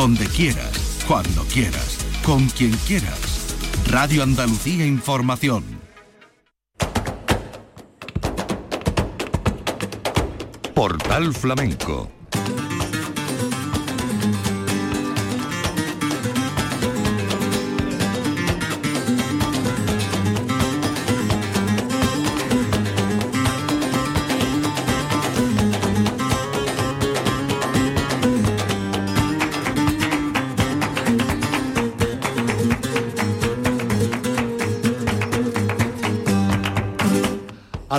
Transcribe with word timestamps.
Donde 0.00 0.24
quieras, 0.28 1.04
cuando 1.06 1.44
quieras, 1.44 1.98
con 2.24 2.48
quien 2.48 2.72
quieras. 2.86 3.54
Radio 3.90 4.22
Andalucía 4.22 4.86
Información. 4.86 5.62
Portal 10.74 11.34
Flamenco 11.34 12.10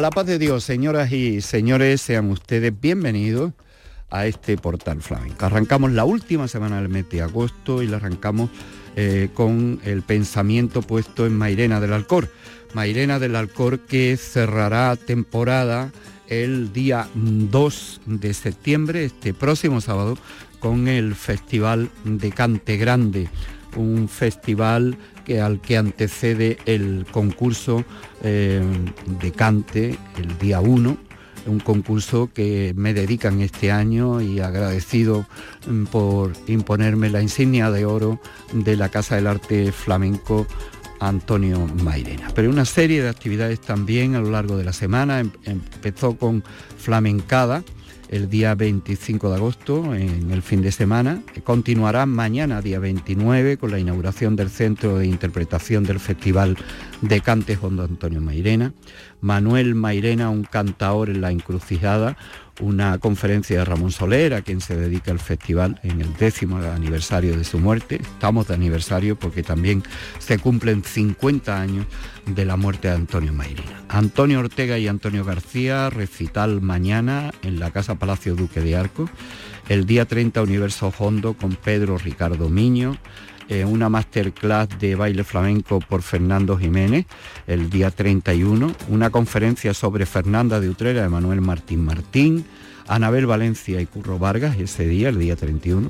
la 0.02 0.10
paz 0.10 0.26
de 0.26 0.40
Dios, 0.40 0.64
señoras 0.64 1.12
y 1.12 1.41
señores, 1.41 2.02
sean 2.02 2.32
ustedes 2.32 2.73
bienvenidos 2.82 3.54
a 4.10 4.26
este 4.26 4.58
portal 4.58 5.00
flamenco. 5.04 5.46
Arrancamos 5.46 5.91
la 5.91 6.05
última 6.05 6.48
semana 6.48 6.77
del 6.82 6.90
mes 6.90 7.08
de 7.12 7.22
agosto 7.22 7.84
y 7.84 7.88
la 7.88 7.98
arrancamos 7.98 8.50
eh, 8.96 9.30
con 9.36 9.80
el 9.86 10.02
pensamiento 10.02 10.82
puesto 10.82 11.27
en 11.27 11.38
Mairena 11.38 11.80
del 11.80 11.94
Alcor. 11.94 12.32
Mairena 12.74 13.20
del 13.20 13.36
Alcor 13.36 13.82
que 13.82 14.18
cerrará 14.18 14.96
temporada 14.96 15.91
el 16.27 16.74
día 16.74 17.08
2 17.13 18.02
de 18.08 18.34
septiembre, 18.34 19.05
este 19.05 19.36
próximo 19.36 19.82
sábado, 19.82 20.18
con 20.60 20.88
el 20.88 21.13
Festival 21.13 21.91
de 22.05 22.32
Cante 22.32 22.77
Grande, 22.77 23.30
un 23.76 24.08
festival 24.08 24.98
que, 25.26 25.42
al 25.42 25.62
que 25.62 25.78
antecede 25.78 26.58
el 26.66 27.05
concurso 27.12 27.84
eh, 28.24 28.62
de 29.22 29.32
cante 29.32 29.98
el 30.18 30.38
día 30.38 30.60
1, 30.62 30.98
un 31.48 31.60
concurso 31.60 32.30
que 32.34 32.74
me 32.76 32.94
dedican 32.94 33.41
este 33.41 33.72
año 33.72 34.22
y 34.22 34.40
agradecido 34.40 35.26
mm, 35.68 35.86
por 35.86 36.34
imponerme 36.48 37.10
la 37.10 37.22
insignia 37.22 37.72
de 37.72 37.86
oro 37.86 38.20
de 38.54 38.76
la 38.76 38.90
Casa 38.90 39.16
del 39.16 39.28
Arte 39.28 39.72
Flamenco 39.72 40.46
Antonio 41.00 41.68
Mairena. 41.84 42.30
Pero 42.35 42.50
una 42.50 42.66
serie 42.66 43.02
de 43.02 43.10
actividades 43.10 43.60
también 43.60 44.16
a 44.16 44.20
lo 44.20 44.30
largo 44.30 44.56
de 44.56 44.63
la 44.63 44.74
semana. 44.74 45.20
Em, 45.20 45.32
empezó 45.46 46.16
con 46.16 46.44
Flamencada, 46.78 47.63
el 48.12 48.29
día 48.29 48.55
25 48.55 49.29
de 49.29 49.35
agosto, 49.35 49.95
en 49.95 50.31
el 50.31 50.41
fin 50.41 50.62
de 50.62 50.73
semana. 50.73 51.23
Continuará 51.45 52.05
mañana, 52.05 52.62
día 52.62 52.77
29, 52.77 53.57
con 53.57 53.71
la 53.71 53.79
inauguración 53.79 54.35
del 54.35 54.49
Centro 54.49 54.98
de 54.98 55.07
Interpretación 55.07 55.85
del 55.85 55.99
Festival 55.99 56.57
de 57.01 57.21
Cantes 57.21 57.57
Hondo 57.62 57.84
Antonio 57.84 58.20
Mairena. 58.20 58.73
Manuel 59.21 59.76
Mairena, 59.76 60.29
un 60.29 60.43
cantaor 60.43 61.09
en 61.09 61.21
la 61.21 61.32
encrucijada, 61.32 62.17
una 62.60 62.98
conferencia 62.98 63.60
de 63.60 63.66
Ramón 63.66 63.91
Soler, 63.91 64.34
a 64.34 64.41
quien 64.41 64.62
se 64.62 64.75
dedica 64.75 65.12
el 65.12 65.19
festival 65.19 65.80
en 65.84 66.02
el 66.02 66.16
décimo 66.18 66.57
aniversario 66.57 67.38
de 67.38 67.44
su 67.44 67.59
muerte. 67.59 68.00
Estamos 68.02 68.47
de 68.47 68.53
aniversario 68.53 69.18
porque 69.18 69.44
también 69.44 69.84
se 70.19 70.38
cumplen 70.40 70.84
50 70.84 71.59
años 71.59 71.85
de 72.25 72.46
la 72.46 72.57
muerte 72.57 72.88
de 72.90 72.96
Antonio 72.96 73.34
Mairena. 73.34 73.84
Antonio 73.90 74.40
Ortega 74.40 74.78
y 74.78 74.88
Antonio 74.88 75.25
García, 75.25 75.90
recital 75.90 76.62
mañana 76.62 77.31
en 77.44 77.59
la 77.59 77.72
Casa 77.72 77.96
Palacio 77.96 78.35
Duque 78.35 78.62
de 78.62 78.75
Arco. 78.75 79.09
El 79.72 79.86
día 79.86 80.03
30 80.03 80.41
Universo 80.41 80.94
Hondo 81.00 81.34
con 81.34 81.56
Pedro 81.56 81.97
Ricardo 81.97 82.50
Miño. 82.50 82.97
Eh, 83.47 83.64
una 83.64 83.88
masterclass 83.88 84.68
de 84.81 84.96
baile 84.96 85.24
flamenco 85.24 85.80
por 85.80 86.02
Fernando 86.02 86.58
Jiménez 86.58 87.06
el 87.47 87.69
día 87.69 87.90
31, 87.90 88.75
una 88.90 89.12
conferencia 89.12 89.74
sobre 89.74 90.06
Fernanda 90.06 90.59
de 90.59 90.68
Utrera 90.68 91.03
de 91.03 91.07
Manuel 91.07 91.40
Martín 91.40 91.85
Martín, 91.85 92.44
Anabel 92.90 93.28
Valencia 93.28 93.79
y 93.79 93.85
Curro 93.85 94.19
Vargas 94.19 94.57
ese 94.59 94.90
día, 94.90 95.07
el 95.07 95.19
día 95.19 95.38
31, 95.38 95.90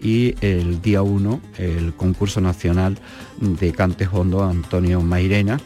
y 0.00 0.34
el 0.40 0.80
día 0.80 1.02
1 1.02 1.42
el 1.58 1.92
concurso 1.92 2.40
nacional 2.40 2.98
de 3.38 3.72
Cante 3.72 4.08
Hondo 4.10 4.44
Antonio 4.44 5.02
Mairena, 5.02 5.60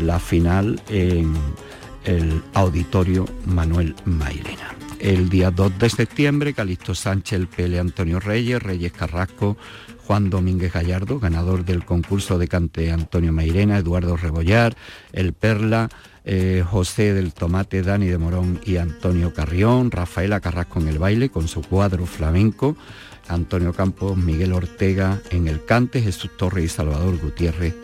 la 0.00 0.18
final 0.18 0.82
en 0.88 1.34
el 2.04 2.42
auditorio 2.52 3.26
Manuel 3.44 3.94
Mairena. 4.04 4.75
El 5.00 5.28
día 5.28 5.50
2 5.50 5.78
de 5.78 5.90
septiembre, 5.90 6.54
Calixto 6.54 6.94
Sánchez, 6.94 7.38
el 7.38 7.48
Pele 7.48 7.78
Antonio 7.78 8.20
Reyes, 8.20 8.62
Reyes 8.62 8.92
Carrasco, 8.92 9.56
Juan 10.06 10.30
Domínguez 10.30 10.72
Gallardo, 10.72 11.18
ganador 11.18 11.64
del 11.64 11.84
concurso 11.84 12.38
de 12.38 12.48
cante 12.48 12.90
Antonio 12.90 13.32
Mairena, 13.32 13.78
Eduardo 13.78 14.16
Rebollar, 14.16 14.76
El 15.12 15.32
Perla, 15.32 15.88
eh, 16.24 16.64
José 16.68 17.12
del 17.12 17.34
Tomate, 17.34 17.82
Dani 17.82 18.06
de 18.06 18.18
Morón 18.18 18.60
y 18.64 18.78
Antonio 18.78 19.34
Carrión, 19.34 19.90
Rafaela 19.90 20.40
Carrasco 20.40 20.80
en 20.80 20.88
el 20.88 20.98
baile 20.98 21.28
con 21.28 21.48
su 21.48 21.62
cuadro 21.62 22.06
flamenco, 22.06 22.76
Antonio 23.28 23.72
Campos, 23.72 24.16
Miguel 24.16 24.52
Ortega 24.52 25.20
en 25.30 25.48
el 25.48 25.64
cante, 25.64 26.00
Jesús 26.00 26.30
Torres 26.36 26.64
y 26.64 26.68
Salvador 26.68 27.18
Gutiérrez 27.18 27.74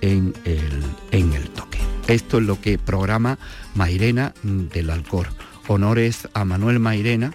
en 0.00 0.34
el, 0.44 0.82
en 1.10 1.32
el 1.32 1.50
toque. 1.50 1.78
Esto 2.08 2.38
es 2.38 2.44
lo 2.44 2.60
que 2.60 2.78
programa 2.78 3.38
Mairena 3.74 4.34
del 4.42 4.90
Alcor. 4.90 5.28
Honores 5.70 6.28
a 6.34 6.44
Manuel 6.44 6.80
Mairena, 6.80 7.32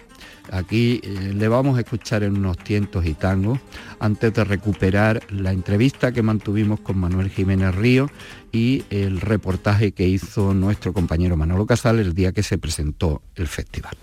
Aquí 0.52 1.00
eh, 1.02 1.32
le 1.34 1.48
vamos 1.48 1.76
a 1.76 1.80
escuchar 1.80 2.22
en 2.22 2.36
unos 2.36 2.56
tientos 2.58 3.04
y 3.04 3.14
tangos 3.14 3.58
antes 3.98 4.32
de 4.32 4.44
recuperar 4.44 5.22
la 5.30 5.52
entrevista 5.52 6.12
que 6.12 6.22
mantuvimos 6.22 6.80
con 6.80 6.98
Manuel 6.98 7.30
Jiménez 7.30 7.74
Río 7.74 8.08
y 8.52 8.84
el 8.90 9.20
reportaje 9.20 9.90
que 9.90 10.06
hizo 10.06 10.54
nuestro 10.54 10.92
compañero 10.92 11.36
Manolo 11.36 11.66
Casal 11.66 11.98
el 11.98 12.14
día 12.14 12.30
que 12.30 12.44
se 12.44 12.58
presentó 12.58 13.22
el 13.34 13.48
festival. 13.48 13.96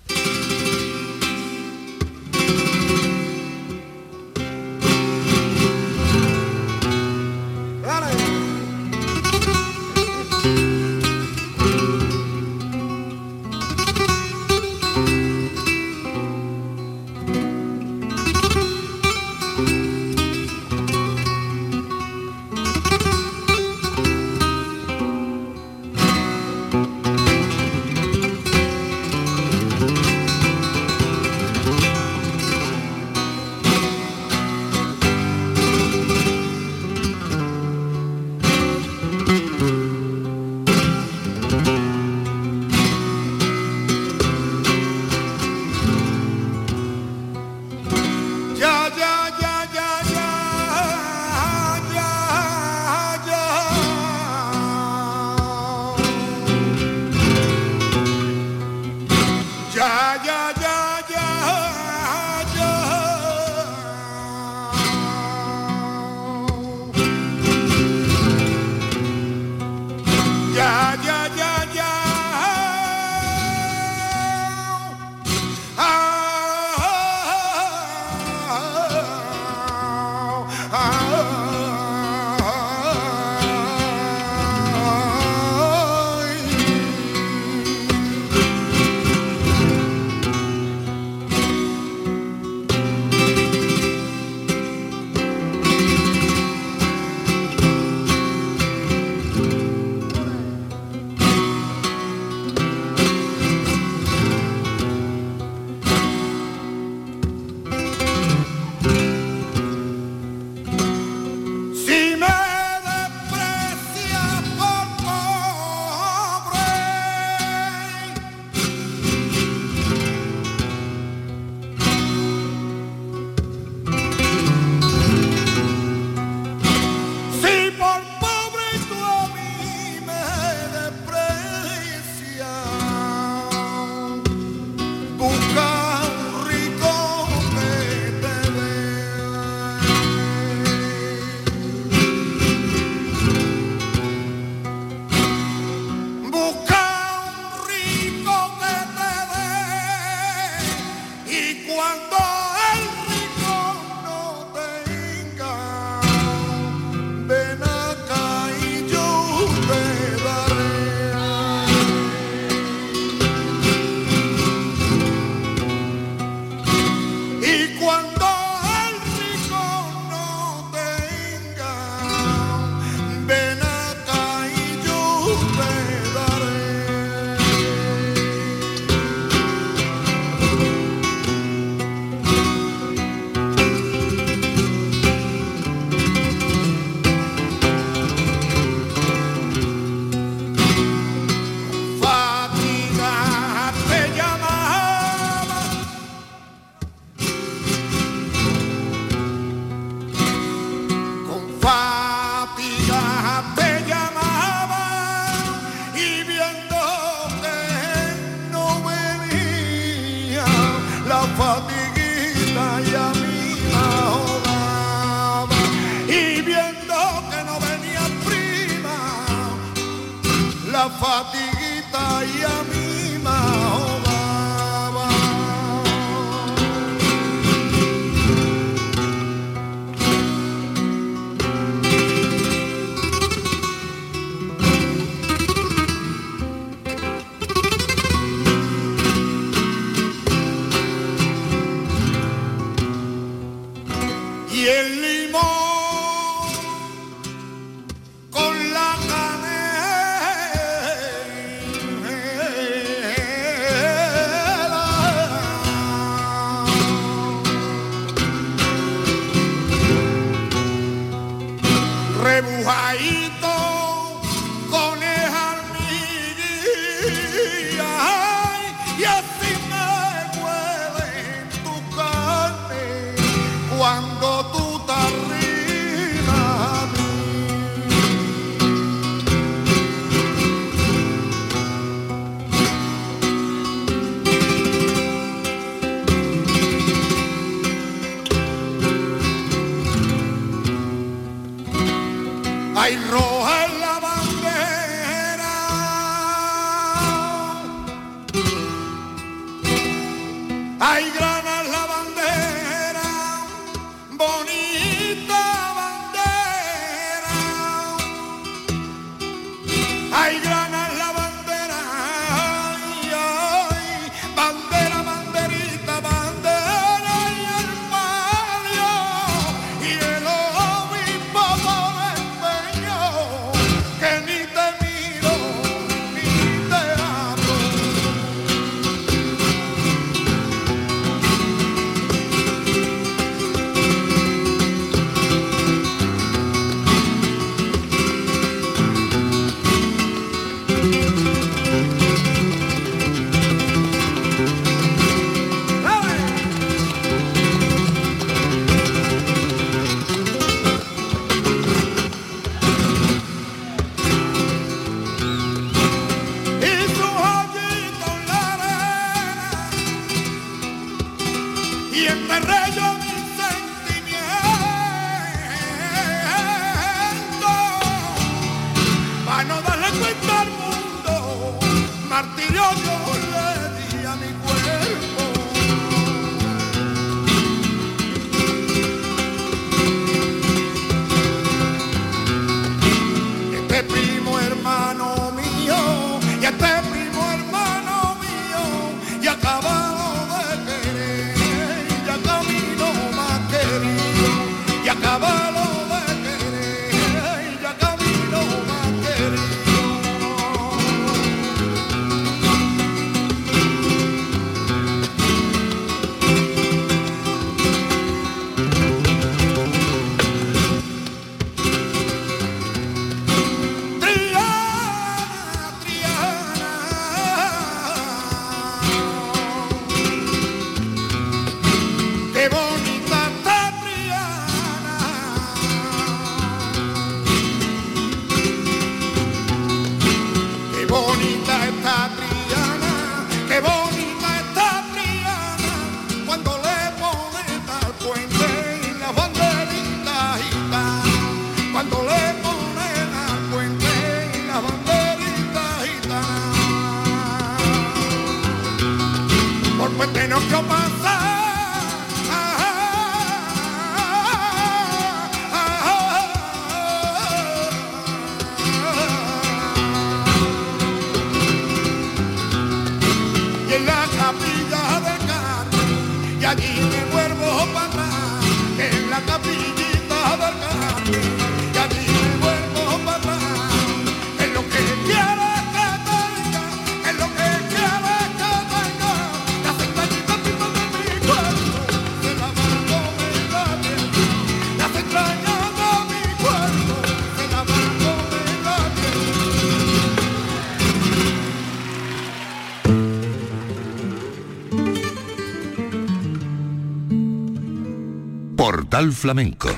Flamenco 499.11 499.69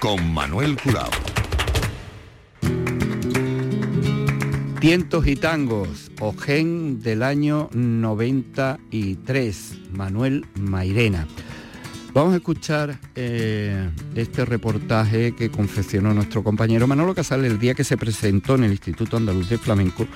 con 0.00 0.32
Manuel 0.32 0.76
Curao. 0.82 1.10
Tientos 4.80 5.26
y 5.26 5.36
tangos, 5.36 6.10
Ogen 6.20 7.00
del 7.00 7.22
año 7.22 7.68
93, 7.72 9.74
Manuel 9.92 10.46
Mairena. 10.54 11.26
Vamos 12.14 12.32
a 12.32 12.38
escuchar 12.38 12.98
eh, 13.14 13.90
este 14.14 14.44
reportaje 14.44 15.36
que 15.36 15.50
confeccionó 15.50 16.14
nuestro 16.14 16.42
compañero 16.42 16.86
Manolo 16.86 17.14
Casal 17.14 17.44
el 17.44 17.58
día 17.58 17.74
que 17.74 17.84
se 17.84 17.96
presentó 17.96 18.56
en 18.56 18.64
el 18.64 18.72
Instituto 18.72 19.18
Andaluz 19.18 19.50
de 19.50 19.58
Flamenco 19.58 20.06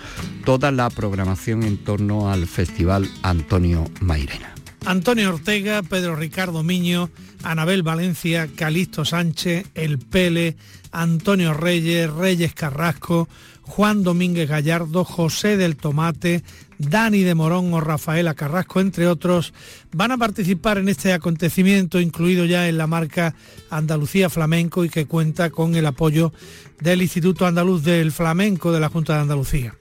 toda 0.45 0.73
la 0.73 0.91
programación 0.91 1.63
en 1.63 1.77
torno 1.77 2.31
al 2.31 2.47
Festival 2.47 3.09
Antonio 3.23 3.85
Mairena. 4.01 4.55
Antonio 4.85 5.29
Ortega, 5.29 5.83
Pedro 5.83 6.17
Ricardo 6.17 6.63
Miño, 6.63 7.11
Anabel 7.43 7.83
Valencia, 7.83 8.49
Calixto 8.55 9.05
Sánchez, 9.05 9.67
El 9.75 9.99
Pele, 9.99 10.57
Antonio 10.91 11.55
Reyes, 11.55 12.11
Reyes 12.11 12.53
Carrasco, 12.53 13.29
Juan 13.63 14.03
Domínguez 14.03 14.49
Gallardo, 14.49 15.05
José 15.05 15.57
del 15.57 15.77
Tomate, 15.77 16.43
Dani 16.79 17.23
de 17.23 17.35
Morón 17.35 17.73
o 17.73 17.81
Rafaela 17.81 18.35
Carrasco, 18.35 18.81
entre 18.81 19.07
otros, 19.07 19.55
van 19.93 20.11
a 20.11 20.19
participar 20.19 20.79
en 20.79 20.89
este 20.89 21.13
acontecimiento, 21.13 22.01
incluido 22.01 22.45
ya 22.45 22.69
en 22.69 22.77
la 22.77 22.89
marca 22.89 23.35
Andalucía 23.71 24.29
Flamenco 24.29 24.85
y 24.85 24.89
que 24.89 25.07
cuenta 25.07 25.51
con 25.51 25.77
el 25.77 25.87
apoyo 25.87 26.33
del 26.81 27.03
Instituto 27.03 27.47
Andaluz 27.47 27.85
del 27.85 28.11
Flamenco 28.11 28.73
de 28.73 28.81
la 28.81 28.89
Junta 28.89 29.15
de 29.15 29.21
Andalucía. 29.21 29.77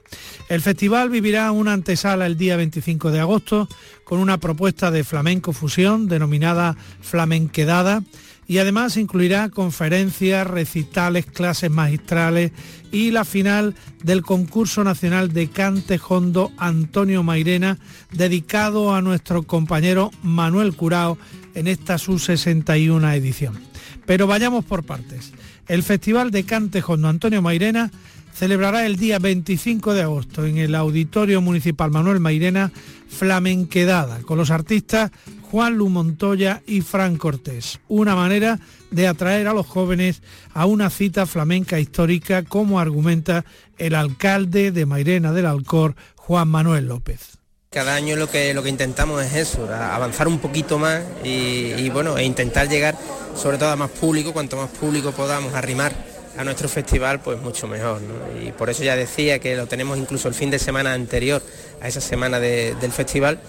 El 0.52 0.60
festival 0.60 1.08
vivirá 1.08 1.50
una 1.50 1.72
antesala 1.72 2.26
el 2.26 2.36
día 2.36 2.58
25 2.58 3.10
de 3.10 3.20
agosto 3.20 3.66
con 4.04 4.18
una 4.18 4.36
propuesta 4.36 4.90
de 4.90 5.02
flamenco 5.02 5.54
fusión 5.54 6.08
denominada 6.08 6.76
Flamenquedada 7.00 8.02
y 8.46 8.58
además 8.58 8.98
incluirá 8.98 9.48
conferencias, 9.48 10.46
recitales, 10.46 11.24
clases 11.24 11.70
magistrales 11.70 12.52
y 12.90 13.12
la 13.12 13.24
final 13.24 13.74
del 14.02 14.20
concurso 14.20 14.84
nacional 14.84 15.32
de 15.32 15.48
cante 15.48 15.98
hondo 16.06 16.52
Antonio 16.58 17.22
Mairena 17.22 17.78
dedicado 18.10 18.94
a 18.94 19.00
nuestro 19.00 19.44
compañero 19.44 20.10
Manuel 20.22 20.76
Curao 20.76 21.16
en 21.54 21.66
esta 21.66 21.96
su 21.96 22.18
61 22.18 23.10
edición. 23.12 23.58
Pero 24.04 24.26
vayamos 24.26 24.66
por 24.66 24.84
partes. 24.84 25.32
El 25.66 25.82
Festival 25.82 26.30
de 26.30 26.44
Cante 26.44 26.82
Hondo 26.86 27.08
Antonio 27.08 27.40
Mairena 27.40 27.90
celebrará 28.32 28.86
el 28.86 28.96
día 28.96 29.18
25 29.18 29.94
de 29.94 30.02
agosto 30.02 30.44
en 30.44 30.58
el 30.58 30.74
Auditorio 30.74 31.40
Municipal 31.40 31.90
Manuel 31.90 32.20
Mairena 32.20 32.72
Flamenquedada 33.08 34.20
con 34.22 34.38
los 34.38 34.50
artistas 34.50 35.10
Juan 35.50 35.76
Lu 35.76 35.90
Montoya 35.90 36.62
y 36.66 36.80
Fran 36.80 37.16
Cortés. 37.16 37.78
Una 37.88 38.16
manera 38.16 38.58
de 38.90 39.06
atraer 39.06 39.48
a 39.48 39.52
los 39.52 39.66
jóvenes 39.66 40.22
a 40.54 40.64
una 40.64 40.88
cita 40.88 41.26
flamenca 41.26 41.78
histórica 41.78 42.42
como 42.42 42.80
argumenta 42.80 43.44
el 43.76 43.94
alcalde 43.94 44.72
de 44.72 44.86
Mairena 44.86 45.32
del 45.32 45.46
Alcor, 45.46 45.94
Juan 46.16 46.48
Manuel 46.48 46.86
López. 46.86 47.38
Cada 47.70 47.94
año 47.94 48.16
lo 48.16 48.30
que, 48.30 48.54
lo 48.54 48.62
que 48.62 48.68
intentamos 48.68 49.22
es 49.22 49.34
eso, 49.34 49.66
avanzar 49.72 50.28
un 50.28 50.38
poquito 50.38 50.78
más 50.78 51.02
y, 51.24 51.88
bueno, 51.90 52.18
e 52.18 52.24
intentar 52.24 52.68
llegar 52.68 52.96
sobre 53.34 53.56
todo 53.56 53.70
a 53.70 53.76
más 53.76 53.90
público, 53.90 54.32
cuanto 54.32 54.56
más 54.56 54.70
público 54.70 55.12
podamos 55.12 55.54
arrimar 55.54 56.11
a 56.36 56.44
nuestro 56.44 56.68
festival, 56.68 57.20
pues 57.20 57.40
mucho 57.40 57.66
mejor. 57.66 58.00
Y 58.42 58.52
por 58.52 58.70
eso 58.70 58.82
ya 58.82 58.96
decía 58.96 59.38
que 59.38 59.56
lo 59.56 59.66
tenemos 59.66 59.98
incluso 59.98 60.28
el 60.28 60.34
fin 60.34 60.50
de 60.50 60.58
semana 60.58 60.92
anterior 60.92 61.42
a 61.80 61.88
esa 61.88 62.00
semana 62.00 62.40
del 62.40 62.92
festival, 62.92 63.40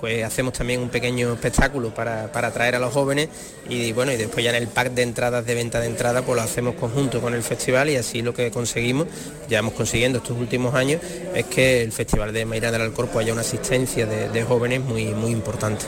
pues 0.00 0.24
hacemos 0.24 0.52
también 0.52 0.80
un 0.80 0.88
pequeño 0.88 1.32
espectáculo 1.32 1.94
para, 1.94 2.24
atraer 2.24 2.74
a 2.74 2.80
los 2.80 2.92
jóvenes 2.92 3.28
y 3.68 3.92
bueno, 3.92 4.10
y 4.10 4.16
después 4.16 4.44
ya 4.44 4.50
en 4.50 4.56
el 4.56 4.66
pack 4.66 4.90
de 4.90 5.02
entradas 5.02 5.46
de 5.46 5.54
venta 5.54 5.78
de 5.78 5.86
entrada 5.86 6.22
pues 6.22 6.34
lo 6.34 6.42
hacemos 6.42 6.74
conjunto 6.74 7.20
con 7.20 7.34
el 7.34 7.42
festival 7.44 7.88
y 7.88 7.94
así 7.94 8.20
lo 8.20 8.34
que 8.34 8.50
conseguimos, 8.50 9.06
ya 9.48 9.60
hemos 9.60 9.74
consiguiendo 9.74 10.18
estos 10.18 10.36
últimos 10.36 10.74
años, 10.74 11.00
es 11.36 11.46
que 11.46 11.82
el 11.82 11.92
Festival 11.92 12.32
de 12.32 12.44
Mayra 12.44 12.72
del 12.72 12.82
Alcorpo 12.82 13.20
haya 13.20 13.32
una 13.32 13.42
asistencia 13.42 14.06
de, 14.06 14.28
de 14.28 14.42
jóvenes 14.42 14.80
muy, 14.80 15.06
muy 15.14 15.30
importante. 15.30 15.86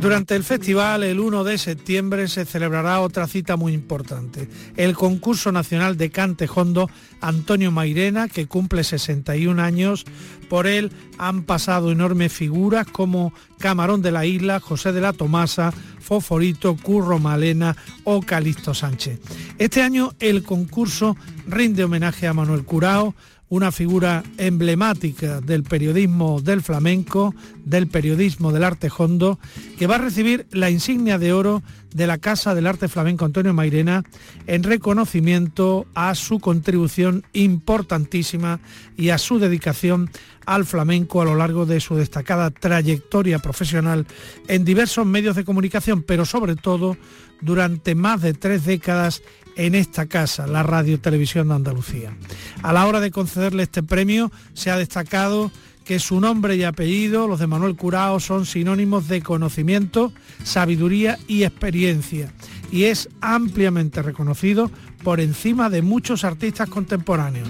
Durante 0.00 0.34
el 0.34 0.44
festival, 0.44 1.04
el 1.04 1.20
1 1.20 1.44
de 1.44 1.58
septiembre, 1.58 2.26
se 2.28 2.46
celebrará 2.46 3.00
otra 3.00 3.26
cita 3.26 3.56
muy 3.56 3.74
importante, 3.74 4.48
el 4.76 4.94
concurso 4.94 5.52
nacional 5.52 5.98
de 5.98 6.10
cante 6.10 6.48
hondo 6.52 6.88
Antonio 7.20 7.70
Mairena, 7.70 8.26
que 8.26 8.46
cumple 8.46 8.82
61 8.82 9.60
años. 9.60 10.06
Por 10.48 10.66
él 10.66 10.90
han 11.18 11.42
pasado 11.42 11.92
enormes 11.92 12.32
figuras 12.32 12.86
como 12.86 13.34
Camarón 13.58 14.00
de 14.00 14.10
la 14.10 14.24
Isla, 14.24 14.58
José 14.58 14.92
de 14.92 15.02
la 15.02 15.12
Tomasa, 15.12 15.70
Foforito, 16.00 16.76
Curro 16.76 17.18
Malena 17.18 17.76
o 18.04 18.22
Calixto 18.22 18.72
Sánchez. 18.72 19.20
Este 19.58 19.82
año 19.82 20.14
el 20.18 20.42
concurso 20.44 21.14
rinde 21.46 21.84
homenaje 21.84 22.26
a 22.26 22.32
Manuel 22.32 22.64
Curao, 22.64 23.14
una 23.50 23.72
figura 23.72 24.22
emblemática 24.38 25.40
del 25.40 25.64
periodismo 25.64 26.40
del 26.40 26.62
flamenco, 26.62 27.34
del 27.64 27.88
periodismo 27.88 28.52
del 28.52 28.62
arte 28.62 28.88
hondo, 28.96 29.40
que 29.76 29.88
va 29.88 29.96
a 29.96 29.98
recibir 29.98 30.46
la 30.52 30.70
insignia 30.70 31.18
de 31.18 31.32
oro 31.32 31.62
de 31.92 32.06
la 32.06 32.18
Casa 32.18 32.54
del 32.54 32.68
Arte 32.68 32.86
Flamenco 32.86 33.24
Antonio 33.24 33.52
Mairena 33.52 34.04
en 34.46 34.62
reconocimiento 34.62 35.86
a 35.94 36.14
su 36.14 36.38
contribución 36.38 37.24
importantísima 37.32 38.60
y 38.96 39.10
a 39.10 39.18
su 39.18 39.40
dedicación 39.40 40.10
al 40.46 40.64
flamenco 40.64 41.20
a 41.20 41.24
lo 41.24 41.34
largo 41.34 41.66
de 41.66 41.80
su 41.80 41.96
destacada 41.96 42.50
trayectoria 42.50 43.40
profesional 43.40 44.06
en 44.46 44.64
diversos 44.64 45.06
medios 45.06 45.34
de 45.34 45.44
comunicación, 45.44 46.02
pero 46.04 46.24
sobre 46.24 46.54
todo 46.54 46.96
durante 47.40 47.94
más 47.94 48.22
de 48.22 48.34
tres 48.34 48.64
décadas 48.64 49.22
en 49.60 49.74
esta 49.74 50.06
casa, 50.06 50.46
la 50.46 50.62
Radio 50.62 50.98
Televisión 50.98 51.48
de 51.48 51.54
Andalucía. 51.54 52.16
A 52.62 52.72
la 52.72 52.86
hora 52.86 52.98
de 52.98 53.10
concederle 53.10 53.64
este 53.64 53.82
premio 53.82 54.32
se 54.54 54.70
ha 54.70 54.78
destacado 54.78 55.50
que 55.84 55.98
su 55.98 56.18
nombre 56.18 56.56
y 56.56 56.64
apellido, 56.64 57.28
los 57.28 57.40
de 57.40 57.46
Manuel 57.46 57.76
Curao, 57.76 58.20
son 58.20 58.46
sinónimos 58.46 59.06
de 59.08 59.20
conocimiento, 59.20 60.14
sabiduría 60.44 61.18
y 61.28 61.42
experiencia 61.42 62.32
y 62.72 62.84
es 62.84 63.10
ampliamente 63.20 64.00
reconocido 64.00 64.70
por 65.02 65.20
encima 65.20 65.68
de 65.68 65.82
muchos 65.82 66.24
artistas 66.24 66.70
contemporáneos. 66.70 67.48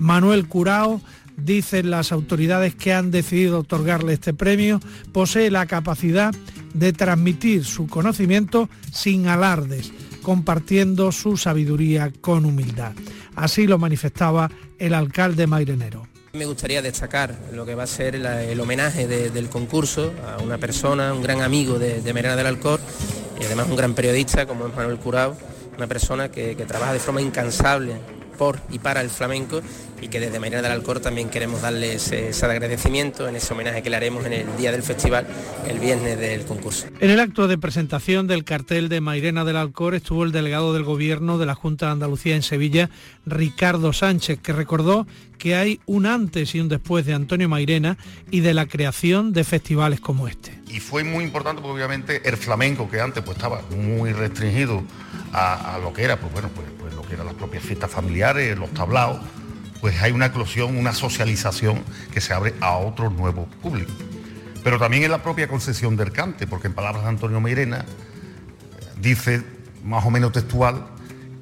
Manuel 0.00 0.48
Curao, 0.48 1.00
dicen 1.36 1.90
las 1.90 2.10
autoridades 2.10 2.74
que 2.74 2.92
han 2.92 3.12
decidido 3.12 3.60
otorgarle 3.60 4.14
este 4.14 4.34
premio, 4.34 4.80
posee 5.12 5.48
la 5.50 5.66
capacidad 5.66 6.34
de 6.74 6.92
transmitir 6.92 7.64
su 7.64 7.86
conocimiento 7.86 8.68
sin 8.92 9.28
alardes, 9.28 9.92
compartiendo 10.22 11.12
su 11.12 11.36
sabiduría 11.36 12.12
con 12.20 12.44
humildad. 12.44 12.92
Así 13.34 13.66
lo 13.66 13.78
manifestaba 13.78 14.50
el 14.78 14.94
alcalde 14.94 15.46
Mairenero. 15.46 16.06
Me 16.32 16.46
gustaría 16.46 16.80
destacar 16.80 17.36
lo 17.52 17.66
que 17.66 17.74
va 17.74 17.82
a 17.82 17.86
ser 17.86 18.14
el 18.14 18.60
homenaje 18.60 19.06
del 19.06 19.48
concurso 19.50 20.14
a 20.26 20.42
una 20.42 20.56
persona, 20.56 21.12
un 21.12 21.22
gran 21.22 21.42
amigo 21.42 21.78
de, 21.78 22.00
de 22.00 22.12
Merena 22.14 22.36
del 22.36 22.46
Alcor 22.46 22.80
y 23.38 23.44
además 23.44 23.66
un 23.68 23.76
gran 23.76 23.94
periodista 23.94 24.46
como 24.46 24.66
es 24.66 24.74
Manuel 24.74 24.96
Curao, 24.96 25.36
una 25.76 25.86
persona 25.86 26.30
que 26.30 26.54
trabaja 26.66 26.94
de 26.94 27.00
forma 27.00 27.20
incansable 27.20 27.96
por 28.32 28.60
y 28.70 28.78
para 28.78 29.00
el 29.00 29.10
flamenco 29.10 29.60
y 30.02 30.08
que 30.08 30.18
desde 30.18 30.40
Mairena 30.40 30.62
del 30.62 30.72
Alcor 30.72 31.00
también 31.00 31.30
queremos 31.30 31.62
darle 31.62 31.94
ese, 31.94 32.32
agradecimiento 32.44 33.28
en 33.28 33.36
ese 33.36 33.52
homenaje 33.54 33.82
que 33.82 33.90
le 33.90 33.96
haremos 33.96 34.26
en 34.26 34.32
el 34.32 34.56
día 34.56 34.72
del 34.72 34.82
festival, 34.82 35.26
el 35.68 35.78
viernes 35.78 36.18
del 36.18 36.44
concurso. 36.44 36.86
En 36.98 37.10
el 37.10 37.20
acto 37.20 37.46
de 37.46 37.56
presentación 37.56 38.26
del 38.26 38.42
cartel 38.42 38.88
de 38.88 39.00
Mairena 39.00 39.44
del 39.44 39.56
Alcor 39.56 39.94
estuvo 39.94 40.24
el 40.24 40.32
delegado 40.32 40.74
del 40.74 40.82
Gobierno 40.82 41.38
de 41.38 41.46
la 41.46 41.54
Junta 41.54 41.86
de 41.86 41.92
Andalucía 41.92 42.34
en 42.34 42.42
Sevilla, 42.42 42.90
Ricardo 43.26 43.92
Sánchez, 43.92 44.40
que 44.40 44.52
recordó 44.52 45.06
que 45.38 45.54
hay 45.54 45.80
un 45.86 46.06
antes 46.06 46.54
y 46.54 46.60
un 46.60 46.68
después 46.68 47.06
de 47.06 47.14
Antonio 47.14 47.48
Mairena 47.48 47.96
y 48.30 48.40
de 48.40 48.54
la 48.54 48.66
creación 48.66 49.32
de 49.32 49.44
festivales 49.44 50.00
como 50.00 50.26
este. 50.26 50.58
Y 50.68 50.80
fue 50.80 51.04
muy 51.04 51.24
importante 51.24 51.62
porque 51.62 51.74
obviamente 51.74 52.28
el 52.28 52.36
flamenco, 52.36 52.88
que 52.90 53.00
antes 53.00 53.22
pues, 53.22 53.36
estaba 53.36 53.62
muy 53.76 54.12
restringido 54.12 54.82
a, 55.32 55.78
lo 55.82 55.92
que 55.92 56.02
era, 56.02 56.18
pues 56.18 56.32
bueno, 56.32 56.48
pues, 56.54 56.66
las 57.32 57.38
propias 57.38 57.64
fiestas 57.64 57.90
familiares, 57.90 58.58
los 58.58 58.72
tablaos, 58.72 59.20
pues 59.80 60.00
hay 60.00 60.12
una 60.12 60.26
eclosión, 60.26 60.76
una 60.76 60.92
socialización 60.92 61.82
que 62.12 62.20
se 62.20 62.32
abre 62.32 62.54
a 62.60 62.76
otro 62.76 63.10
nuevo 63.10 63.46
público. 63.62 63.92
Pero 64.62 64.78
también 64.78 65.02
en 65.02 65.10
la 65.10 65.22
propia 65.22 65.48
concesión 65.48 65.96
del 65.96 66.12
cante, 66.12 66.46
porque 66.46 66.68
en 66.68 66.74
palabras 66.74 67.02
de 67.02 67.08
Antonio 67.08 67.40
Meirena 67.40 67.84
dice, 69.00 69.42
más 69.82 70.04
o 70.04 70.10
menos 70.10 70.30
textual, 70.32 70.86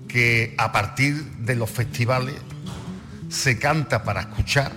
que 0.09 0.55
a 0.57 0.73
partir 0.73 1.23
de 1.39 1.55
los 1.55 1.71
festivales 1.71 2.35
se 3.29 3.59
canta 3.59 4.03
para 4.03 4.21
escuchar 4.21 4.73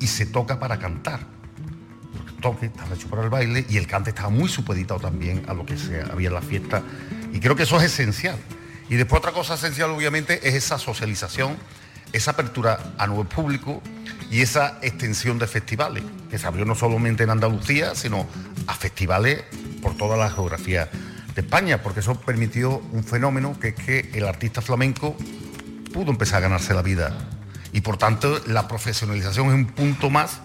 y 0.00 0.06
se 0.06 0.26
toca 0.26 0.60
para 0.60 0.78
cantar. 0.78 1.20
Porque 2.12 2.30
el 2.32 2.40
toque 2.40 2.66
está 2.66 2.84
hecho 2.94 3.08
para 3.08 3.22
el 3.22 3.30
baile 3.30 3.64
y 3.70 3.78
el 3.78 3.86
cante 3.86 4.10
está 4.10 4.28
muy 4.28 4.48
supeditado 4.48 5.00
también 5.00 5.44
a 5.48 5.54
lo 5.54 5.64
que 5.64 5.78
se 5.78 6.02
había 6.02 6.28
en 6.28 6.34
la 6.34 6.42
fiesta. 6.42 6.82
Y 7.32 7.40
creo 7.40 7.56
que 7.56 7.62
eso 7.62 7.78
es 7.78 7.84
esencial. 7.84 8.36
Y 8.88 8.96
después 8.96 9.18
otra 9.18 9.32
cosa 9.32 9.54
esencial 9.54 9.90
obviamente 9.90 10.48
es 10.48 10.54
esa 10.54 10.78
socialización 10.78 11.56
esa 12.12 12.32
apertura 12.32 12.94
a 12.98 13.06
nuevo 13.06 13.24
público 13.24 13.82
y 14.30 14.40
esa 14.40 14.78
extensión 14.82 15.38
de 15.38 15.46
festivales, 15.46 16.02
que 16.30 16.38
se 16.38 16.46
abrió 16.46 16.64
no 16.64 16.74
solamente 16.74 17.24
en 17.24 17.30
Andalucía, 17.30 17.94
sino 17.94 18.26
a 18.66 18.74
festivales 18.74 19.44
por 19.82 19.96
toda 19.96 20.16
la 20.16 20.30
geografía 20.30 20.90
de 21.34 21.40
España, 21.40 21.82
porque 21.82 22.00
eso 22.00 22.14
permitió 22.20 22.78
un 22.92 23.04
fenómeno 23.04 23.58
que 23.58 23.68
es 23.68 23.74
que 23.74 24.10
el 24.14 24.26
artista 24.26 24.60
flamenco 24.60 25.16
pudo 25.92 26.10
empezar 26.10 26.38
a 26.38 26.40
ganarse 26.40 26.74
la 26.74 26.82
vida. 26.82 27.16
Y 27.72 27.80
por 27.80 27.96
tanto 27.96 28.40
la 28.46 28.68
profesionalización 28.68 29.48
es 29.48 29.54
un 29.54 29.66
punto 29.66 30.10
más 30.10 30.40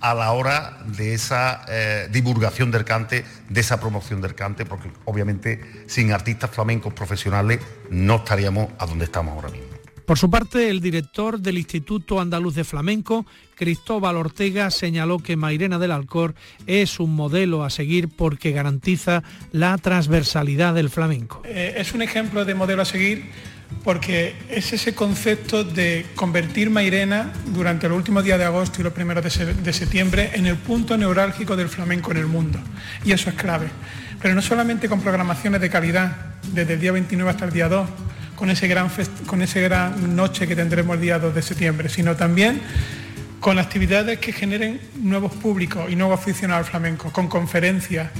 a 0.00 0.14
la 0.14 0.32
hora 0.32 0.78
de 0.86 1.14
esa 1.14 1.64
eh, 1.68 2.08
divulgación 2.10 2.70
del 2.70 2.84
cante, 2.84 3.24
de 3.48 3.60
esa 3.60 3.80
promoción 3.80 4.20
del 4.20 4.34
cante, 4.34 4.64
porque 4.64 4.90
obviamente 5.04 5.84
sin 5.86 6.12
artistas 6.12 6.50
flamencos 6.50 6.92
profesionales 6.92 7.60
no 7.90 8.16
estaríamos 8.16 8.68
a 8.78 8.86
donde 8.86 9.04
estamos 9.04 9.34
ahora 9.34 9.48
mismo. 9.48 9.76
Por 10.06 10.18
su 10.18 10.30
parte, 10.30 10.70
el 10.70 10.80
director 10.80 11.40
del 11.40 11.58
Instituto 11.58 12.20
Andaluz 12.20 12.54
de 12.54 12.62
Flamenco, 12.62 13.26
Cristóbal 13.56 14.16
Ortega, 14.16 14.70
señaló 14.70 15.18
que 15.18 15.34
Mairena 15.34 15.80
del 15.80 15.90
Alcor 15.90 16.36
es 16.68 17.00
un 17.00 17.16
modelo 17.16 17.64
a 17.64 17.70
seguir 17.70 18.08
porque 18.08 18.52
garantiza 18.52 19.24
la 19.50 19.76
transversalidad 19.78 20.74
del 20.74 20.90
flamenco. 20.90 21.42
Eh, 21.44 21.74
es 21.78 21.92
un 21.92 22.02
ejemplo 22.02 22.44
de 22.44 22.54
modelo 22.54 22.82
a 22.82 22.84
seguir 22.84 23.24
porque 23.86 24.34
es 24.50 24.72
ese 24.72 24.94
concepto 24.94 25.62
de 25.62 26.06
convertir 26.16 26.70
Mairena 26.70 27.32
durante 27.46 27.88
los 27.88 27.96
últimos 27.96 28.24
días 28.24 28.38
de 28.38 28.44
agosto 28.44 28.80
y 28.80 28.84
los 28.84 28.92
primeros 28.92 29.22
de, 29.22 29.72
septiembre 29.72 30.30
en 30.34 30.46
el 30.46 30.56
punto 30.56 30.96
neurálgico 30.96 31.54
del 31.56 31.68
flamenco 31.68 32.10
en 32.10 32.16
el 32.16 32.26
mundo. 32.26 32.58
Y 33.04 33.12
eso 33.12 33.30
es 33.30 33.36
clave. 33.36 33.68
Pero 34.20 34.34
no 34.34 34.42
solamente 34.42 34.88
con 34.88 35.00
programaciones 35.00 35.60
de 35.60 35.70
calidad, 35.70 36.16
desde 36.52 36.74
el 36.74 36.80
día 36.80 36.92
29 36.92 37.30
hasta 37.30 37.44
el 37.44 37.52
día 37.52 37.68
2, 37.68 37.88
con, 38.34 38.50
ese 38.50 38.66
gran 38.66 38.90
con 39.26 39.42
esa 39.42 39.60
gran 39.60 40.16
noche 40.16 40.48
que 40.48 40.56
tendremos 40.56 40.96
el 40.96 41.02
día 41.02 41.18
2 41.18 41.34
de 41.34 41.42
septiembre, 41.42 41.88
sino 41.88 42.16
también 42.16 42.60
con 43.38 43.58
actividades 43.58 44.18
que 44.18 44.32
generen 44.32 44.80
nuevos 44.96 45.32
públicos 45.32 45.88
y 45.88 45.94
nuevos 45.94 46.18
aficionados 46.18 46.66
al 46.66 46.70
flamenco, 46.70 47.12
con 47.12 47.28
conferencias 47.28 48.10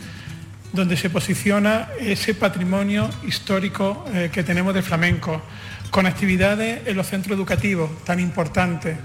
donde 0.73 0.97
se 0.97 1.11
posiciona 1.11 1.89
ese 2.01 2.35
patrimonio 2.35 3.09
histórico 3.27 4.05
eh, 4.13 4.31
que 4.33 4.43
tenemos 4.43 4.75
de 4.75 4.83
flamenco, 4.83 5.43
con 5.91 6.07
actividades 6.07 6.87
en 6.87 6.97
los 6.97 7.07
centros 7.07 7.37
educativos 7.37 7.91
tan 8.05 8.21
importantes, 8.21 8.97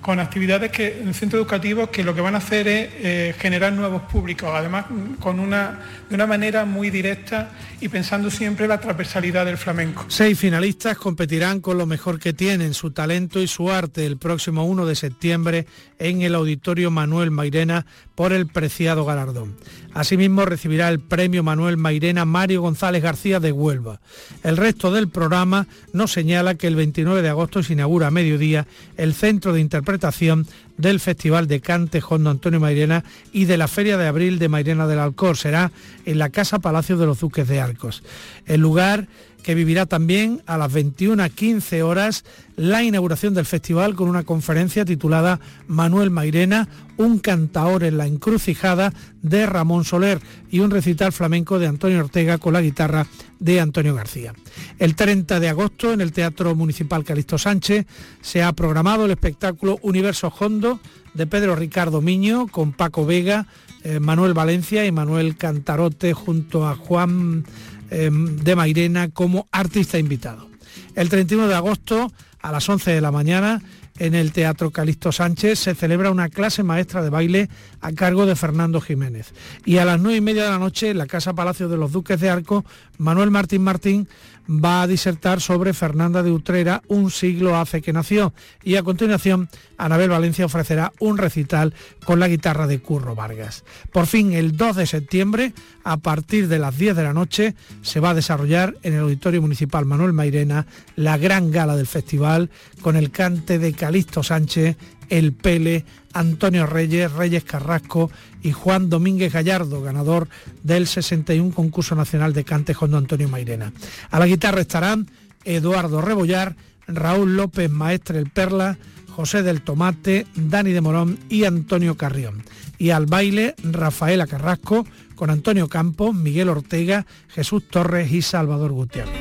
con 0.00 0.18
actividades 0.18 0.70
que, 0.70 1.00
en 1.00 1.08
el 1.08 1.14
centro 1.14 1.38
educativo 1.38 1.90
que 1.90 2.02
lo 2.02 2.14
que 2.14 2.20
van 2.20 2.34
a 2.34 2.38
hacer 2.38 2.66
es 2.68 2.88
eh, 2.94 3.34
generar 3.38 3.72
nuevos 3.72 4.02
públicos, 4.02 4.48
además 4.52 4.86
con 5.18 5.38
una, 5.38 5.78
de 6.08 6.14
una 6.14 6.26
manera 6.26 6.64
muy 6.64 6.90
directa 6.90 7.50
y 7.80 7.88
pensando 7.88 8.30
siempre 8.30 8.66
la 8.66 8.80
transversalidad 8.80 9.44
del 9.44 9.58
flamenco. 9.58 10.06
Seis 10.08 10.38
finalistas 10.38 10.96
competirán 10.96 11.60
con 11.60 11.76
lo 11.76 11.86
mejor 11.86 12.18
que 12.18 12.32
tienen, 12.32 12.72
su 12.72 12.92
talento 12.92 13.40
y 13.40 13.46
su 13.46 13.70
arte, 13.70 14.06
el 14.06 14.16
próximo 14.16 14.64
1 14.64 14.86
de 14.86 14.94
septiembre 14.94 15.66
en 15.98 16.22
el 16.22 16.34
Auditorio 16.34 16.90
Manuel 16.90 17.30
Mairena 17.30 17.84
por 18.20 18.34
el 18.34 18.46
preciado 18.46 19.06
galardón. 19.06 19.56
Asimismo 19.94 20.44
recibirá 20.44 20.90
el 20.90 21.00
premio 21.00 21.42
Manuel 21.42 21.78
Mairena 21.78 22.26
Mario 22.26 22.60
González 22.60 23.02
García 23.02 23.40
de 23.40 23.50
Huelva. 23.50 24.02
El 24.42 24.58
resto 24.58 24.92
del 24.92 25.08
programa 25.08 25.66
nos 25.94 26.12
señala 26.12 26.56
que 26.56 26.66
el 26.66 26.76
29 26.76 27.22
de 27.22 27.30
agosto 27.30 27.62
se 27.62 27.72
inaugura 27.72 28.08
a 28.08 28.10
mediodía 28.10 28.66
el 28.98 29.14
Centro 29.14 29.54
de 29.54 29.62
Interpretación 29.62 30.46
del 30.76 31.00
Festival 31.00 31.46
de 31.46 31.62
Cante 31.62 32.02
Hondo 32.06 32.28
Antonio 32.28 32.60
Mairena 32.60 33.04
y 33.32 33.46
de 33.46 33.56
la 33.56 33.68
Feria 33.68 33.96
de 33.96 34.06
Abril 34.06 34.38
de 34.38 34.50
Mairena 34.50 34.86
del 34.86 34.98
Alcor. 34.98 35.38
Será 35.38 35.72
en 36.04 36.18
la 36.18 36.28
Casa 36.28 36.58
Palacio 36.58 36.98
de 36.98 37.06
los 37.06 37.20
Duques 37.20 37.48
de 37.48 37.58
Arcos. 37.62 38.02
El 38.44 38.60
lugar 38.60 39.08
que 39.42 39.54
vivirá 39.54 39.86
también 39.86 40.42
a 40.46 40.56
las 40.56 40.72
21.15 40.72 41.82
horas 41.82 42.24
la 42.56 42.82
inauguración 42.82 43.34
del 43.34 43.46
festival 43.46 43.94
con 43.94 44.08
una 44.08 44.24
conferencia 44.24 44.84
titulada 44.84 45.40
Manuel 45.66 46.10
Mairena, 46.10 46.68
un 46.96 47.18
cantaor 47.18 47.84
en 47.84 47.96
la 47.96 48.06
encrucijada 48.06 48.92
de 49.22 49.46
Ramón 49.46 49.84
Soler 49.84 50.20
y 50.50 50.60
un 50.60 50.70
recital 50.70 51.12
flamenco 51.12 51.58
de 51.58 51.66
Antonio 51.66 52.00
Ortega 52.00 52.38
con 52.38 52.52
la 52.52 52.60
guitarra 52.60 53.06
de 53.38 53.60
Antonio 53.60 53.94
García. 53.94 54.34
El 54.78 54.94
30 54.94 55.40
de 55.40 55.48
agosto 55.48 55.92
en 55.92 56.02
el 56.02 56.12
Teatro 56.12 56.54
Municipal 56.54 57.04
Calixto 57.04 57.38
Sánchez 57.38 57.86
se 58.20 58.42
ha 58.42 58.52
programado 58.52 59.06
el 59.06 59.10
espectáculo 59.10 59.78
Universo 59.82 60.32
Hondo 60.38 60.80
de 61.14 61.26
Pedro 61.26 61.56
Ricardo 61.56 62.00
Miño 62.00 62.46
con 62.46 62.72
Paco 62.72 63.06
Vega, 63.06 63.46
eh, 63.82 63.98
Manuel 64.00 64.34
Valencia 64.34 64.84
y 64.84 64.92
Manuel 64.92 65.36
Cantarote 65.36 66.12
junto 66.12 66.68
a 66.68 66.76
Juan 66.76 67.44
Em, 67.90 68.36
de 68.36 68.54
Mairena 68.54 69.10
como 69.10 69.48
artista 69.50 69.98
invitado. 69.98 70.48
El 70.94 71.08
31 71.08 71.48
de 71.48 71.56
agosto 71.56 72.12
a 72.40 72.52
las 72.52 72.68
11 72.68 72.92
de 72.92 73.00
la 73.00 73.10
mañana 73.10 73.60
en 73.98 74.14
el 74.14 74.32
Teatro 74.32 74.70
Calixto 74.70 75.10
Sánchez 75.10 75.58
se 75.58 75.74
celebra 75.74 76.12
una 76.12 76.28
clase 76.28 76.62
maestra 76.62 77.02
de 77.02 77.10
baile 77.10 77.48
a 77.80 77.92
cargo 77.92 78.26
de 78.26 78.36
Fernando 78.36 78.80
Jiménez. 78.80 79.34
Y 79.64 79.78
a 79.78 79.84
las 79.84 80.00
9 80.00 80.18
y 80.18 80.20
media 80.20 80.44
de 80.44 80.50
la 80.50 80.58
noche 80.58 80.90
en 80.90 80.98
la 80.98 81.06
Casa 81.06 81.34
Palacio 81.34 81.68
de 81.68 81.76
los 81.76 81.90
Duques 81.90 82.20
de 82.20 82.30
Arco, 82.30 82.64
Manuel 82.96 83.32
Martín 83.32 83.62
Martín 83.62 84.08
va 84.48 84.82
a 84.82 84.86
disertar 84.86 85.40
sobre 85.40 85.74
Fernanda 85.74 86.22
de 86.22 86.32
Utrera, 86.32 86.82
un 86.88 87.10
siglo 87.10 87.56
hace 87.56 87.82
que 87.82 87.92
nació. 87.92 88.32
Y 88.62 88.76
a 88.76 88.82
continuación, 88.82 89.48
Anabel 89.78 90.10
Valencia 90.10 90.46
ofrecerá 90.46 90.92
un 90.98 91.18
recital 91.18 91.74
con 92.04 92.20
la 92.20 92.28
guitarra 92.28 92.66
de 92.66 92.80
Curro 92.80 93.14
Vargas. 93.14 93.64
Por 93.92 94.06
fin, 94.06 94.32
el 94.32 94.56
2 94.56 94.76
de 94.76 94.86
septiembre, 94.86 95.52
a 95.84 95.96
partir 95.98 96.48
de 96.48 96.58
las 96.58 96.76
10 96.76 96.96
de 96.96 97.02
la 97.02 97.12
noche, 97.12 97.54
se 97.82 98.00
va 98.00 98.10
a 98.10 98.14
desarrollar 98.14 98.76
en 98.82 98.94
el 98.94 99.00
Auditorio 99.00 99.42
Municipal 99.42 99.86
Manuel 99.86 100.12
Mairena 100.12 100.66
la 100.96 101.16
gran 101.18 101.50
gala 101.50 101.76
del 101.76 101.86
festival 101.86 102.50
con 102.80 102.96
el 102.96 103.10
cante 103.10 103.58
de 103.58 103.72
Calixto 103.72 104.22
Sánchez 104.22 104.76
el 105.10 105.32
Pele, 105.32 105.84
Antonio 106.14 106.66
Reyes, 106.66 107.12
Reyes 107.12 107.44
Carrasco 107.44 108.10
y 108.42 108.52
Juan 108.52 108.88
Domínguez 108.88 109.32
Gallardo, 109.32 109.82
ganador 109.82 110.28
del 110.62 110.86
61 110.86 111.52
concurso 111.54 111.94
nacional 111.94 112.32
de 112.32 112.44
cante 112.44 112.74
Hondo 112.78 112.96
Antonio 112.96 113.28
Mairena. 113.28 113.72
A 114.10 114.18
la 114.18 114.26
guitarra 114.26 114.62
estarán 114.62 115.08
Eduardo 115.44 116.00
Rebollar, 116.00 116.56
Raúl 116.86 117.36
López 117.36 117.70
Maestre 117.70 118.18
el 118.18 118.30
Perla, 118.30 118.78
José 119.10 119.42
del 119.42 119.62
Tomate, 119.62 120.26
Dani 120.34 120.72
de 120.72 120.80
Morón 120.80 121.18
y 121.28 121.44
Antonio 121.44 121.96
Carrión. 121.96 122.42
Y 122.78 122.90
al 122.90 123.06
baile 123.06 123.54
Rafaela 123.62 124.26
Carrasco 124.26 124.86
con 125.14 125.28
Antonio 125.28 125.68
Campos, 125.68 126.14
Miguel 126.14 126.48
Ortega, 126.48 127.04
Jesús 127.28 127.68
Torres 127.68 128.10
y 128.10 128.22
Salvador 128.22 128.72
Gutiérrez. 128.72 129.14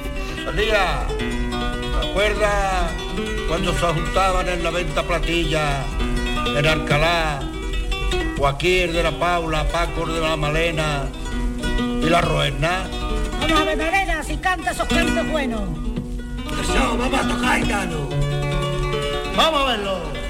¿Recuerda 2.01 2.89
cuando 3.49 3.73
se 3.73 3.85
juntaban 3.87 4.47
en 4.47 4.63
la 4.63 4.69
venta 4.69 5.01
platilla, 5.01 5.83
en 6.55 6.67
Alcalá, 6.67 7.39
Joaquín 8.37 8.93
de 8.93 9.01
la 9.01 9.11
Paula, 9.11 9.65
Paco 9.65 10.05
de 10.05 10.21
la 10.21 10.37
Malena 10.37 11.07
y 11.99 12.07
la 12.07 12.21
Roena? 12.21 12.87
Vamos 13.41 13.59
a 13.59 13.63
ver, 13.65 13.77
Malena, 13.77 14.23
si 14.23 14.37
canta 14.37 14.69
esos 14.69 14.87
cantos 14.87 15.27
buenos. 15.31 15.63
Eso, 16.61 16.97
vamos 16.97 17.19
a 17.19 17.27
tocar, 17.27 17.61
Vamos 19.35 19.61
a 19.61 19.65
verlo. 19.65 20.28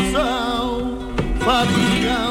Hacías 0.00 0.80
pasar 1.44 2.29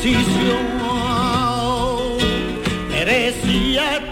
posición 0.00 0.64
merecía 2.88 4.10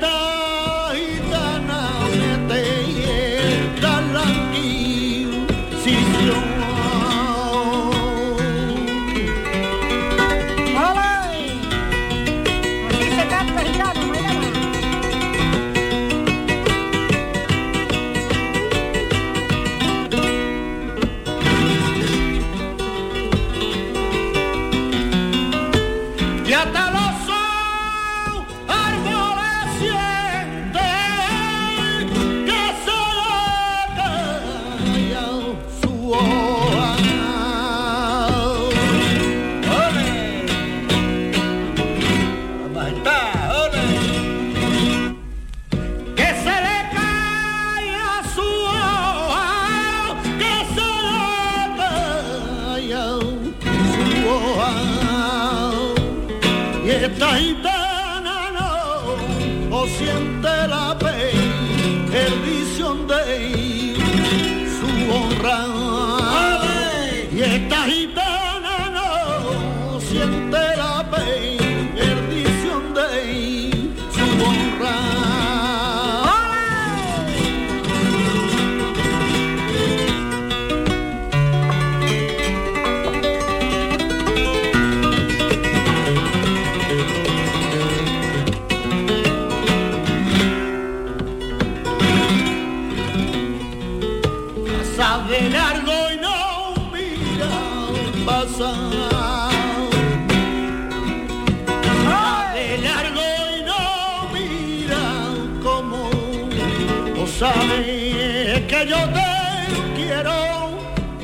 yo 108.88 108.96
te 109.11 109.96
quiero, 109.96 110.33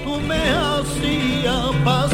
tú 0.04 0.20
me 0.20 0.36
hacías 0.36 1.74
pasar. 1.82 2.13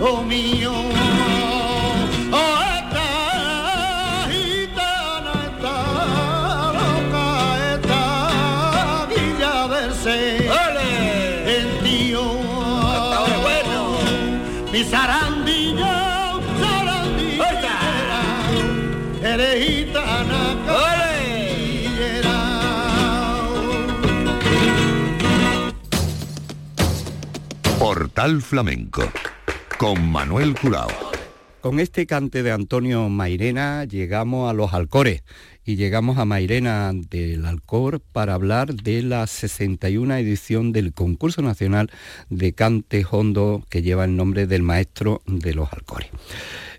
lo 0.00 0.22
mío. 0.22 0.72
Oh, 2.32 2.58
esta 2.78 3.08
gitana 4.30 5.34
está 5.50 5.76
loca, 6.78 7.26
esta 7.74 9.06
villa 9.10 9.54
del 9.68 9.92
ser, 9.94 10.50
el. 11.46 11.68
Bueno. 13.42 13.80
Mi 14.72 14.80
zarandilla, 14.84 15.94
zarandilla, 16.60 17.78
eres 19.22 19.56
gitana. 19.66 20.40
¡Ole! 20.68 21.10
Portal 27.78 28.42
Flamenco 28.42 29.02
con 29.80 30.12
Manuel 30.12 30.54
Curao. 30.60 30.90
Con 31.62 31.80
este 31.80 32.06
cante 32.06 32.42
de 32.42 32.52
Antonio 32.52 33.08
Mairena 33.08 33.84
llegamos 33.84 34.50
a 34.50 34.52
los 34.52 34.74
Alcores 34.74 35.22
y 35.64 35.76
llegamos 35.76 36.18
a 36.18 36.26
Mairena 36.26 36.92
del 36.92 37.46
Alcor 37.46 38.00
para 38.00 38.34
hablar 38.34 38.74
de 38.74 39.02
la 39.02 39.26
61 39.26 40.16
edición 40.16 40.72
del 40.72 40.92
concurso 40.92 41.40
nacional 41.40 41.90
de 42.28 42.52
cante 42.52 43.06
hondo 43.10 43.64
que 43.70 43.80
lleva 43.80 44.04
el 44.04 44.16
nombre 44.16 44.46
del 44.46 44.62
maestro 44.62 45.22
de 45.24 45.54
los 45.54 45.72
Alcores. 45.72 46.10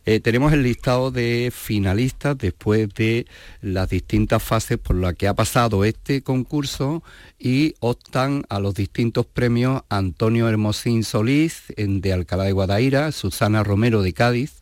Eh, 0.06 0.20
tenemos 0.20 0.52
el 0.52 0.64
listado 0.64 1.12
de 1.12 1.52
finalistas 1.54 2.36
después 2.36 2.92
de 2.96 3.28
las 3.62 3.88
distintas 3.88 4.42
fases 4.42 4.80
por 4.80 4.96
las 4.96 5.14
que 5.14 5.28
ha 5.28 5.36
pasado 5.36 5.86
este 5.86 6.24
concurso 6.24 7.04
y 7.38 7.76
optan 7.80 8.44
a 8.50 8.60
los 8.60 8.74
distintos 8.74 9.28
premios 9.28 9.84
Antonio 9.90 10.50
Hermosín 10.50 11.04
Solís 11.04 11.66
de 11.78 12.14
Alcalá 12.14 12.46
de 12.46 12.52
Guadaira, 12.52 13.12
Susana 13.12 13.64
Romero 13.64 14.02
de 14.02 14.14
Cádiz, 14.14 14.62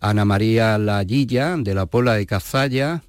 Ana 0.00 0.26
María 0.26 0.76
Lallilla 0.76 1.56
de 1.56 1.74
la 1.74 1.86
Pola 1.86 2.14
de 2.14 2.26
Cazalla, 2.26 3.02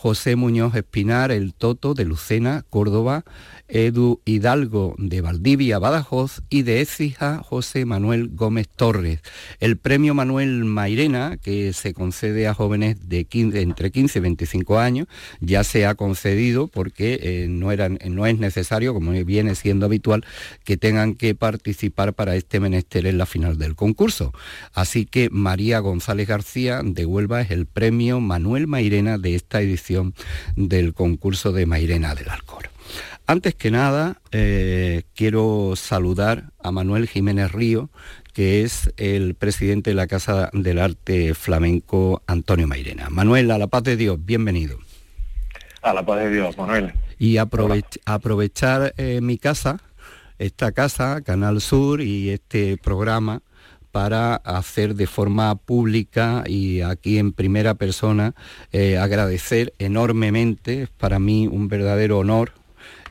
José 0.00 0.34
Muñoz 0.34 0.74
Espinar, 0.74 1.30
el 1.30 1.52
Toto 1.52 1.92
de 1.92 2.06
Lucena, 2.06 2.64
Córdoba, 2.70 3.22
Edu 3.68 4.22
Hidalgo 4.24 4.94
de 4.96 5.20
Valdivia, 5.20 5.78
Badajoz 5.78 6.40
y 6.48 6.62
de 6.62 6.80
Écija, 6.80 7.42
José 7.44 7.84
Manuel 7.84 8.30
Gómez 8.32 8.66
Torres. 8.66 9.20
El 9.60 9.76
premio 9.76 10.14
Manuel 10.14 10.64
Mairena, 10.64 11.36
que 11.36 11.74
se 11.74 11.92
concede 11.92 12.48
a 12.48 12.54
jóvenes 12.54 13.10
de 13.10 13.26
entre 13.30 13.90
15 13.90 14.18
y 14.18 14.22
25 14.22 14.78
años, 14.78 15.06
ya 15.40 15.64
se 15.64 15.84
ha 15.84 15.94
concedido 15.94 16.66
porque 16.68 17.20
eh, 17.22 17.46
no, 17.50 17.68
no 18.08 18.26
es 18.26 18.38
necesario, 18.38 18.94
como 18.94 19.12
viene 19.12 19.54
siendo 19.54 19.84
habitual, 19.84 20.24
que 20.64 20.78
tengan 20.78 21.14
que 21.14 21.34
participar 21.34 22.14
para 22.14 22.36
este 22.36 22.58
menester 22.58 23.04
en 23.06 23.18
la 23.18 23.26
final 23.26 23.58
del 23.58 23.76
concurso. 23.76 24.32
Así 24.72 25.04
que 25.04 25.28
María 25.28 25.78
González 25.80 26.26
García 26.26 26.80
de 26.82 27.04
Huelva 27.04 27.42
es 27.42 27.50
el 27.50 27.66
premio 27.66 28.18
Manuel 28.20 28.66
Mairena 28.66 29.18
de 29.18 29.34
esta 29.34 29.60
edición 29.60 29.89
del 30.56 30.94
concurso 30.94 31.52
de 31.52 31.66
Mairena 31.66 32.14
del 32.14 32.30
Alcor. 32.30 32.70
Antes 33.26 33.54
que 33.54 33.70
nada, 33.70 34.20
eh, 34.32 35.04
quiero 35.14 35.74
saludar 35.76 36.50
a 36.62 36.72
Manuel 36.72 37.06
Jiménez 37.06 37.52
Río, 37.52 37.88
que 38.32 38.62
es 38.62 38.92
el 38.96 39.34
presidente 39.34 39.90
de 39.90 39.94
la 39.94 40.08
Casa 40.08 40.50
del 40.52 40.80
Arte 40.80 41.34
Flamenco 41.34 42.22
Antonio 42.26 42.66
Mairena. 42.66 43.08
Manuel, 43.08 43.50
a 43.52 43.58
la 43.58 43.68
paz 43.68 43.84
de 43.84 43.96
Dios, 43.96 44.18
bienvenido. 44.20 44.78
A 45.82 45.94
la 45.94 46.04
paz 46.04 46.18
de 46.20 46.30
Dios, 46.30 46.58
Manuel. 46.58 46.92
Y 47.18 47.36
aprovechar 47.36 48.94
eh, 48.96 49.20
mi 49.20 49.38
casa, 49.38 49.80
esta 50.38 50.72
casa, 50.72 51.20
Canal 51.20 51.60
Sur 51.60 52.00
y 52.00 52.30
este 52.30 52.78
programa 52.78 53.42
para 53.92 54.36
hacer 54.36 54.94
de 54.94 55.06
forma 55.06 55.54
pública 55.54 56.44
y 56.46 56.80
aquí 56.80 57.18
en 57.18 57.32
primera 57.32 57.74
persona 57.74 58.34
eh, 58.72 58.98
agradecer 58.98 59.72
enormemente, 59.78 60.82
es 60.82 60.88
para 60.88 61.18
mí 61.18 61.46
un 61.46 61.68
verdadero 61.68 62.18
honor. 62.18 62.52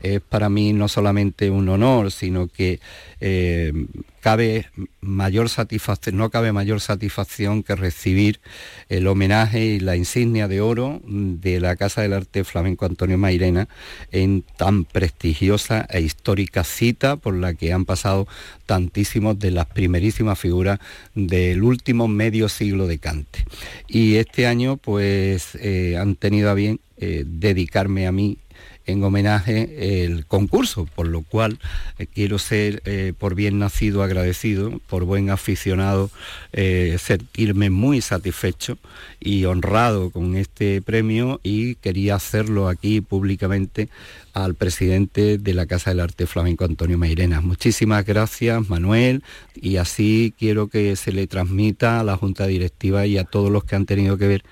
Es 0.02 0.20
para 0.22 0.48
mí 0.48 0.72
no 0.72 0.88
solamente 0.88 1.50
un 1.50 1.68
honor, 1.68 2.10
sino 2.10 2.48
que 2.48 2.80
eh, 3.20 3.72
cabe 4.20 4.66
mayor 5.00 5.48
satisfacción, 5.48 6.16
no 6.16 6.30
cabe 6.30 6.52
mayor 6.52 6.80
satisfacción 6.80 7.62
que 7.62 7.74
recibir 7.74 8.40
el 8.88 9.06
homenaje 9.06 9.64
y 9.64 9.80
la 9.80 9.96
insignia 9.96 10.46
de 10.46 10.60
oro 10.60 11.00
de 11.04 11.60
la 11.60 11.76
Casa 11.76 12.02
del 12.02 12.12
Arte 12.12 12.44
Flamenco 12.44 12.84
Antonio 12.84 13.18
Mairena 13.18 13.68
en 14.12 14.42
tan 14.56 14.84
prestigiosa 14.84 15.86
e 15.90 16.00
histórica 16.00 16.64
cita 16.64 17.16
por 17.16 17.34
la 17.34 17.54
que 17.54 17.72
han 17.72 17.84
pasado 17.84 18.28
tantísimos 18.66 19.38
de 19.38 19.50
las 19.50 19.66
primerísimas 19.66 20.38
figuras 20.38 20.78
del 21.14 21.62
último 21.62 22.06
medio 22.06 22.48
siglo 22.48 22.86
de 22.86 22.98
Cante. 22.98 23.44
Y 23.88 24.16
este 24.16 24.46
año 24.46 24.76
pues 24.76 25.54
eh, 25.60 25.96
han 25.98 26.14
tenido 26.14 26.50
a 26.50 26.54
bien 26.54 26.80
eh, 26.98 27.24
dedicarme 27.26 28.06
a 28.06 28.12
mí 28.12 28.38
en 28.86 29.02
homenaje 29.04 30.04
el 30.04 30.26
concurso, 30.26 30.86
por 30.94 31.06
lo 31.06 31.22
cual 31.22 31.58
eh, 31.98 32.06
quiero 32.06 32.38
ser 32.38 32.82
eh, 32.84 33.12
por 33.16 33.34
bien 33.34 33.58
nacido 33.58 34.02
agradecido, 34.02 34.80
por 34.88 35.04
buen 35.04 35.30
aficionado, 35.30 36.10
eh, 36.52 36.96
sentirme 36.98 37.70
muy 37.70 38.00
satisfecho 38.00 38.78
y 39.20 39.44
honrado 39.44 40.10
con 40.10 40.36
este 40.36 40.82
premio 40.82 41.40
y 41.42 41.76
quería 41.76 42.16
hacerlo 42.16 42.68
aquí 42.68 43.00
públicamente 43.00 43.88
al 44.32 44.54
presidente 44.54 45.38
de 45.38 45.54
la 45.54 45.66
Casa 45.66 45.90
del 45.90 46.00
Arte 46.00 46.26
Flamenco, 46.26 46.64
Antonio 46.64 46.98
Mairena. 46.98 47.40
Muchísimas 47.40 48.04
gracias, 48.04 48.68
Manuel, 48.68 49.22
y 49.54 49.76
así 49.76 50.32
quiero 50.38 50.68
que 50.68 50.94
se 50.96 51.12
le 51.12 51.26
transmita 51.26 52.00
a 52.00 52.04
la 52.04 52.16
Junta 52.16 52.46
Directiva 52.46 53.06
y 53.06 53.18
a 53.18 53.24
todos 53.24 53.50
los 53.50 53.64
que 53.64 53.76
han 53.76 53.86
tenido 53.86 54.16
que 54.16 54.28
ver 54.28 54.44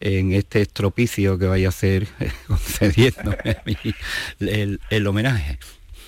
en 0.00 0.32
este 0.32 0.62
estropicio 0.62 1.38
que 1.38 1.46
vaya 1.46 1.66
a 1.66 1.70
hacer 1.70 2.06
concediendo 2.46 3.34
el, 4.40 4.80
el, 4.90 5.06
homenaje. 5.06 5.58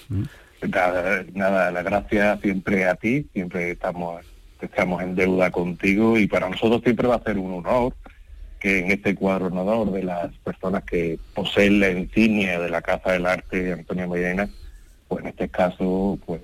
¿Mm? 0.08 0.24
Nada, 0.68 1.24
nada, 1.34 1.70
la 1.70 1.82
gracia 1.82 2.38
siempre 2.42 2.86
a 2.86 2.96
ti, 2.96 3.26
siempre 3.32 3.70
estamos, 3.72 4.24
estamos 4.60 5.02
en 5.02 5.14
deuda 5.14 5.50
contigo 5.50 6.18
y 6.18 6.26
para 6.26 6.48
nosotros 6.48 6.82
siempre 6.82 7.06
va 7.06 7.16
a 7.16 7.22
ser 7.22 7.38
un 7.38 7.54
honor 7.54 7.94
que 8.58 8.80
en 8.80 8.90
este 8.90 9.14
cuadro 9.14 9.46
honor 9.46 9.92
de 9.92 10.02
las 10.02 10.32
personas 10.38 10.82
que 10.82 11.18
poseen 11.34 11.78
la 11.78 11.90
insignia 11.90 12.58
de 12.58 12.68
la 12.68 12.82
Casa 12.82 13.12
del 13.12 13.26
Arte 13.26 13.62
de 13.62 13.72
Antonio 13.74 14.08
Medina, 14.08 14.48
pues 15.06 15.22
en 15.22 15.30
este 15.30 15.48
caso, 15.48 16.18
pues 16.26 16.40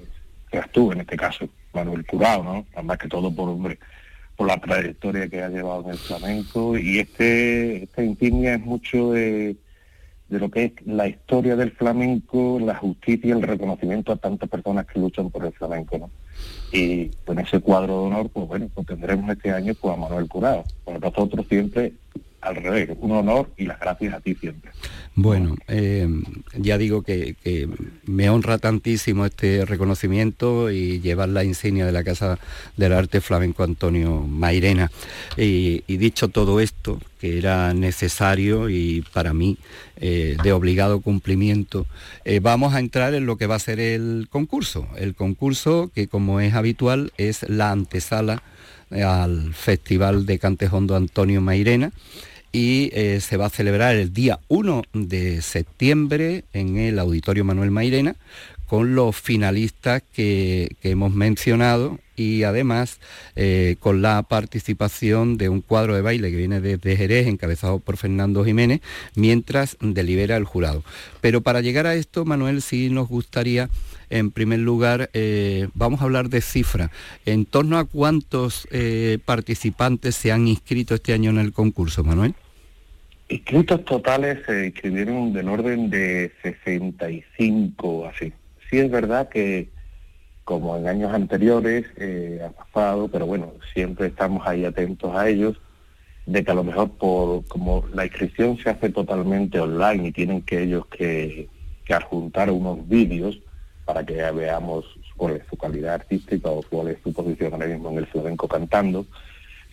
seas 0.51 0.71
tú, 0.71 0.93
en 0.93 1.01
este 1.01 1.17
caso, 1.17 1.49
Manuel 1.73 2.07
Curao, 2.07 2.45
¿no? 2.45 2.83
Más 2.85 2.99
que 2.99 3.09
todo 3.09 3.35
por 3.35 3.49
hombre 3.49 3.79
por 4.37 4.49
la 4.49 4.61
trayectoria 4.61 5.29
que 5.29 5.43
ha 5.43 5.49
llevado 5.49 5.85
en 5.85 5.91
el 5.91 5.99
flamenco 5.99 6.77
y 6.77 6.99
este 6.99 7.85
esta 7.85 8.03
insignia 8.03 8.55
es 8.55 8.61
mucho 8.61 9.13
de, 9.13 9.57
de 10.29 10.39
lo 10.39 10.51
que 10.51 10.65
es 10.65 10.73
la 10.87 11.07
historia 11.07 11.57
del 11.57 11.73
flamenco, 11.73 12.59
la 12.61 12.75
justicia 12.75 13.35
el 13.35 13.43
reconocimiento 13.43 14.13
a 14.13 14.17
tantas 14.17 14.49
personas 14.49 14.87
que 14.87 14.99
luchan 14.99 15.31
por 15.31 15.45
el 15.45 15.53
flamenco, 15.53 15.99
¿no? 15.99 16.11
Y 16.73 17.09
con 17.25 17.39
ese 17.39 17.61
cuadro 17.61 18.01
de 18.01 18.07
honor, 18.07 18.31
pues 18.31 18.49
bueno, 18.49 18.69
pues 18.75 18.87
tendremos 18.87 19.31
este 19.31 19.53
año 19.53 19.75
pues 19.81 19.95
a 19.95 19.97
Manuel 19.97 20.29
Curado. 20.29 20.65
Para 20.85 20.99
nosotros 20.99 21.47
siempre 21.49 21.93
al 22.45 22.57
revés, 22.57 22.91
un 23.01 23.13
honor 23.13 23.51
y 23.57 23.65
las 23.65 23.81
gracias 23.81 24.15
a 24.15 24.21
ti 24.21 24.35
siempre. 24.35 24.71
Bueno, 25.17 25.57
eh, 25.69 26.09
ya 26.59 26.77
digo 26.77 27.03
que, 27.03 27.37
me 28.05 28.29
honra 28.31 28.59
tantísimo 28.59 29.25
este 29.25 29.65
reconocimiento 29.65 30.71
y 30.71 31.01
llevar 31.01 31.29
la 31.29 31.45
insignia 31.45 31.87
de 31.87 31.93
la 31.93 32.03
Casa 32.03 32.39
del 32.77 32.93
Arte 32.93 33.21
Flamenco 33.21 33.63
Antonio 33.63 34.23
Mairena. 34.23 34.91
Y, 35.37 35.83
dicho 35.87 36.29
todo 36.29 36.61
esto, 36.61 37.01
que 37.21 37.39
era 37.39 37.73
necesario 37.75 38.69
y 38.69 39.05
para 39.13 39.33
mí 39.33 39.57
eh, 39.97 40.37
de 40.43 40.53
obligado 40.53 41.01
cumplimiento, 41.01 41.87
eh, 42.25 42.41
vamos 42.41 42.75
a 42.75 42.81
entrar 42.81 43.15
en 43.15 43.25
lo 43.25 43.37
que 43.37 43.47
va 43.47 43.55
a 43.55 43.61
ser 43.61 43.79
el 43.79 44.27
concurso. 44.29 44.89
El 44.97 45.15
concurso 45.15 45.93
que 45.95 46.09
como 46.09 46.41
es 46.41 46.55
habitual 46.55 47.13
es 47.17 47.49
la 47.49 47.71
antesala 47.71 48.43
al 48.91 49.55
Festival 49.55 50.27
de 50.27 50.39
Cantejondo 50.39 50.97
Antonio 50.97 51.41
Mairena 51.41 51.93
y 52.55 52.91
eh, 52.93 53.21
se 53.21 53.37
va 53.37 53.47
a 53.47 53.51
celebrar 53.51 53.97
el 53.97 54.13
día 54.13 54.39
1 54.47 54.85
de 54.93 55.43
septiembre 55.43 56.45
en 56.53 56.77
el 56.79 57.01
Auditorio 57.01 57.45
Manuel 57.45 57.73
Mairena 57.73 58.15
con 58.69 58.95
los 58.95 59.17
finalistas 59.17 60.05
que, 60.13 60.77
hemos 60.85 61.13
mencionado 61.13 61.99
y 62.15 62.45
además 62.45 63.01
eh, 63.35 63.75
con 63.81 64.03
la 64.03 64.23
participación 64.23 65.37
de 65.37 65.49
un 65.49 65.63
cuadro 65.63 65.97
de 65.97 66.03
baile 66.03 66.31
que 66.31 66.37
viene 66.37 66.61
desde 66.61 66.97
Jerez, 66.97 67.27
encabezado 67.27 67.81
por 67.81 67.97
Fernando 67.97 68.45
Jiménez, 68.45 68.81
mientras 69.17 69.77
delibera 69.81 70.37
el 70.37 70.45
jurado. 70.45 70.85
Pero 71.21 71.41
para 71.41 71.61
llegar 71.61 71.89
a 71.89 71.97
esto, 71.97 72.25
Manuel, 72.25 72.63
sí 72.63 72.89
nos 72.89 73.09
gustaría, 73.09 73.69
en 74.11 74.31
primer 74.31 74.61
lugar, 74.61 75.11
eh, 75.13 75.69
vamos 75.75 76.01
a 76.01 76.05
hablar 76.05 76.29
de 76.29 76.41
cifra. 76.41 76.93
¿En 77.27 77.47
torno 77.47 77.79
a 77.79 77.85
cuántos 77.85 78.69
participantes 79.25 80.15
se 80.15 80.31
han 80.31 80.47
inscrito 80.47 80.95
este 80.95 81.15
año 81.15 81.31
en 81.31 81.39
el 81.39 81.53
concurso, 81.53 82.05
Manuel? 82.05 82.37
Inscritos 83.29 83.85
totales 83.87 84.41
se 84.47 84.67
inscribieron 84.67 85.33
del 85.33 85.49
orden 85.49 85.89
de 85.89 86.31
65, 86.43 88.07
así. 88.07 88.33
Sí 88.69 88.79
es 88.79 88.91
verdad 88.91 89.29
que, 89.31 89.71
como 90.45 90.77
en 90.77 90.87
años 90.87 91.13
anteriores, 91.13 91.87
eh, 91.97 92.41
ha 92.45 92.51
pasado, 92.51 93.09
pero 93.09 93.27
bueno, 93.27 93.55
siempre 93.73 94.09
estamos 94.09 94.47
ahí 94.47 94.67
atentos 94.67 95.15
a 95.17 95.29
ellos, 95.29 95.59
de 96.27 96.45
que 96.45 96.51
a 96.51 96.55
lo 96.55 96.65
mejor 96.65 96.91
por 96.91 97.47
como 97.47 97.85
la 97.95 98.05
inscripción 98.05 98.59
se 98.59 98.71
hace 98.71 98.91
totalmente 98.91 99.59
online 99.59 100.09
y 100.09 100.13
tienen 100.13 100.43
que 100.43 100.63
ellos 100.63 100.87
que, 100.87 101.49
que 101.85 101.95
adjuntar 101.95 102.51
unos 102.51 102.87
vídeos 102.89 103.41
para 103.87 104.05
que 104.05 104.15
veamos 104.33 104.85
cuál 105.17 105.37
es 105.37 105.43
su 105.49 105.57
calidad 105.57 105.95
artística 105.95 106.51
o 106.51 106.63
cuál 106.63 106.89
es 106.89 106.99
su 107.03 107.13
posición 107.13 107.53
ahora 107.53 107.67
mismo 107.67 107.91
en 107.91 107.99
el 107.99 108.07
flamenco 108.07 108.49
cantando, 108.49 109.07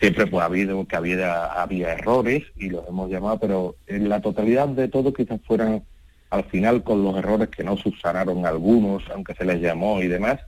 siempre 0.02 0.26
pues 0.26 0.42
ha 0.42 0.46
habido 0.46 0.84
que 0.84 0.96
había, 0.96 1.44
había 1.44 1.92
errores 1.92 2.42
y 2.56 2.70
los 2.70 2.88
hemos 2.88 3.08
llamado, 3.08 3.38
pero 3.38 3.76
en 3.86 4.08
la 4.08 4.20
totalidad 4.20 4.66
de 4.66 4.88
todo 4.88 5.12
quizás 5.12 5.40
fueran 5.46 5.84
al 6.30 6.42
final 6.42 6.82
con 6.82 7.04
los 7.04 7.16
errores 7.16 7.50
que 7.50 7.62
no 7.62 7.76
subsanaron 7.76 8.44
algunos, 8.44 9.04
aunque 9.14 9.32
se 9.34 9.44
les 9.44 9.60
llamó 9.60 10.02
y 10.02 10.08
demás, 10.08 10.40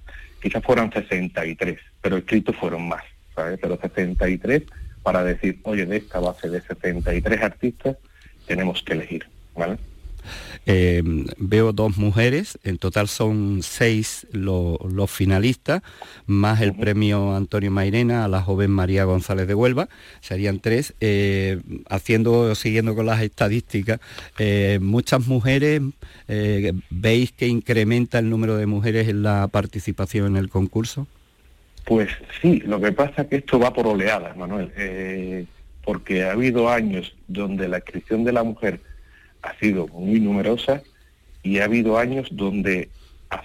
quizás 0.42 0.61
fueran 0.64 0.92
63, 0.92 1.78
pero 2.02 2.16
escritos 2.16 2.57
fueron 2.57 2.88
más, 2.88 3.05
¿sabes? 3.36 3.61
Pero 3.62 3.78
63 3.80 4.64
para 5.05 5.22
decir, 5.22 5.61
oye, 5.62 5.86
de 5.86 5.98
esta 5.98 6.18
base 6.18 6.50
de 6.50 6.61
63 6.61 7.40
artistas 7.40 7.96
tenemos 8.48 8.82
que 8.82 8.94
elegir, 8.94 9.24
¿vale? 9.55 9.76
Eh, 10.66 11.02
veo 11.36 11.72
dos 11.72 11.98
mujeres, 11.98 12.58
en 12.64 12.78
total 12.78 13.08
son 13.08 13.60
seis 13.62 14.26
los 14.32 15.10
finalistas, 15.10 15.82
más 16.26 16.60
el 16.62 16.74
premio 16.74 17.36
Antonio 17.36 17.70
Mairena 17.70 18.24
a 18.24 18.28
la 18.28 18.40
joven 18.40 18.70
María 18.70 19.04
González 19.04 19.46
de 19.46 19.54
Huelva, 19.54 19.88
serían 20.20 20.60
tres. 20.60 20.94
Eh, 21.00 21.60
haciendo, 21.88 22.54
siguiendo 22.54 22.94
con 22.94 23.06
las 23.06 23.20
estadísticas, 23.20 24.00
eh, 24.38 24.78
muchas 24.80 25.26
mujeres, 25.26 25.82
¿veis 26.90 27.32
que 27.32 27.46
incrementa 27.46 28.18
el 28.18 28.30
número 28.30 28.56
de 28.56 28.66
mujeres 28.66 29.08
en 29.08 29.22
la 29.22 29.48
participación 29.48 30.26
en 30.28 30.36
el 30.36 30.48
concurso? 30.48 31.06
Pues 31.84 32.08
sí, 32.40 32.60
lo 32.64 32.80
que 32.80 32.92
pasa 32.92 33.22
es 33.22 33.28
que 33.28 33.36
esto 33.36 33.58
va 33.58 33.74
por 33.74 33.86
oleadas, 33.86 34.34
Manuel, 34.36 35.46
porque 35.84 36.24
ha 36.24 36.32
habido 36.32 36.70
años 36.70 37.14
donde 37.28 37.68
la 37.68 37.78
inscripción 37.78 38.24
de 38.24 38.32
la 38.32 38.42
mujer 38.42 38.80
ha 39.45 39.59
sido 39.59 39.86
muy 39.88 40.20
numerosa 40.20 40.82
y 41.42 41.59
ha 41.59 41.64
habido 41.64 41.99
años 41.99 42.28
donde 42.32 42.88
ha, 43.30 43.45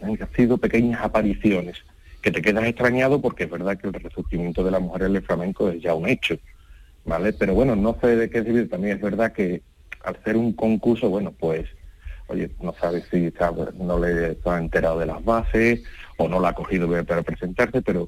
han 0.00 0.34
sido 0.36 0.58
pequeñas 0.58 1.02
apariciones 1.02 1.76
que 2.22 2.30
te 2.30 2.42
quedas 2.42 2.64
extrañado 2.64 3.20
porque 3.20 3.44
es 3.44 3.50
verdad 3.50 3.76
que 3.78 3.88
el 3.88 3.94
resurgimiento 3.94 4.64
de 4.64 4.70
la 4.70 4.80
mujer 4.80 5.02
en 5.02 5.16
el 5.16 5.22
flamenco 5.22 5.68
es 5.68 5.82
ya 5.82 5.94
un 5.94 6.08
hecho, 6.08 6.36
¿vale? 7.04 7.32
Pero 7.32 7.54
bueno, 7.54 7.76
no 7.76 7.96
sé 8.00 8.16
de 8.16 8.30
qué 8.30 8.42
decir, 8.42 8.70
también 8.70 8.96
es 8.96 9.02
verdad 9.02 9.32
que 9.32 9.62
al 10.04 10.22
ser 10.24 10.36
un 10.36 10.52
concurso, 10.52 11.08
bueno, 11.08 11.32
pues, 11.32 11.66
oye, 12.28 12.50
no 12.60 12.74
sabes 12.80 13.04
si 13.10 13.32
no 13.78 13.98
le 13.98 14.32
está 14.32 14.58
enterado 14.58 14.98
de 14.98 15.06
las 15.06 15.24
bases 15.24 15.82
o 16.16 16.28
no 16.28 16.40
la 16.40 16.50
ha 16.50 16.54
cogido 16.54 16.88
para 17.04 17.22
presentarse, 17.22 17.82
pero 17.82 18.06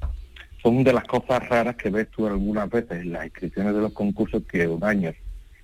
son 0.62 0.84
de 0.84 0.92
las 0.92 1.04
cosas 1.04 1.48
raras 1.48 1.76
que 1.76 1.90
ves 1.90 2.08
tú 2.10 2.26
algunas 2.26 2.68
veces 2.68 3.00
en 3.00 3.12
las 3.12 3.24
inscripciones 3.24 3.74
de 3.74 3.80
los 3.80 3.92
concursos 3.92 4.42
que 4.50 4.66
un 4.66 4.84
año 4.84 5.12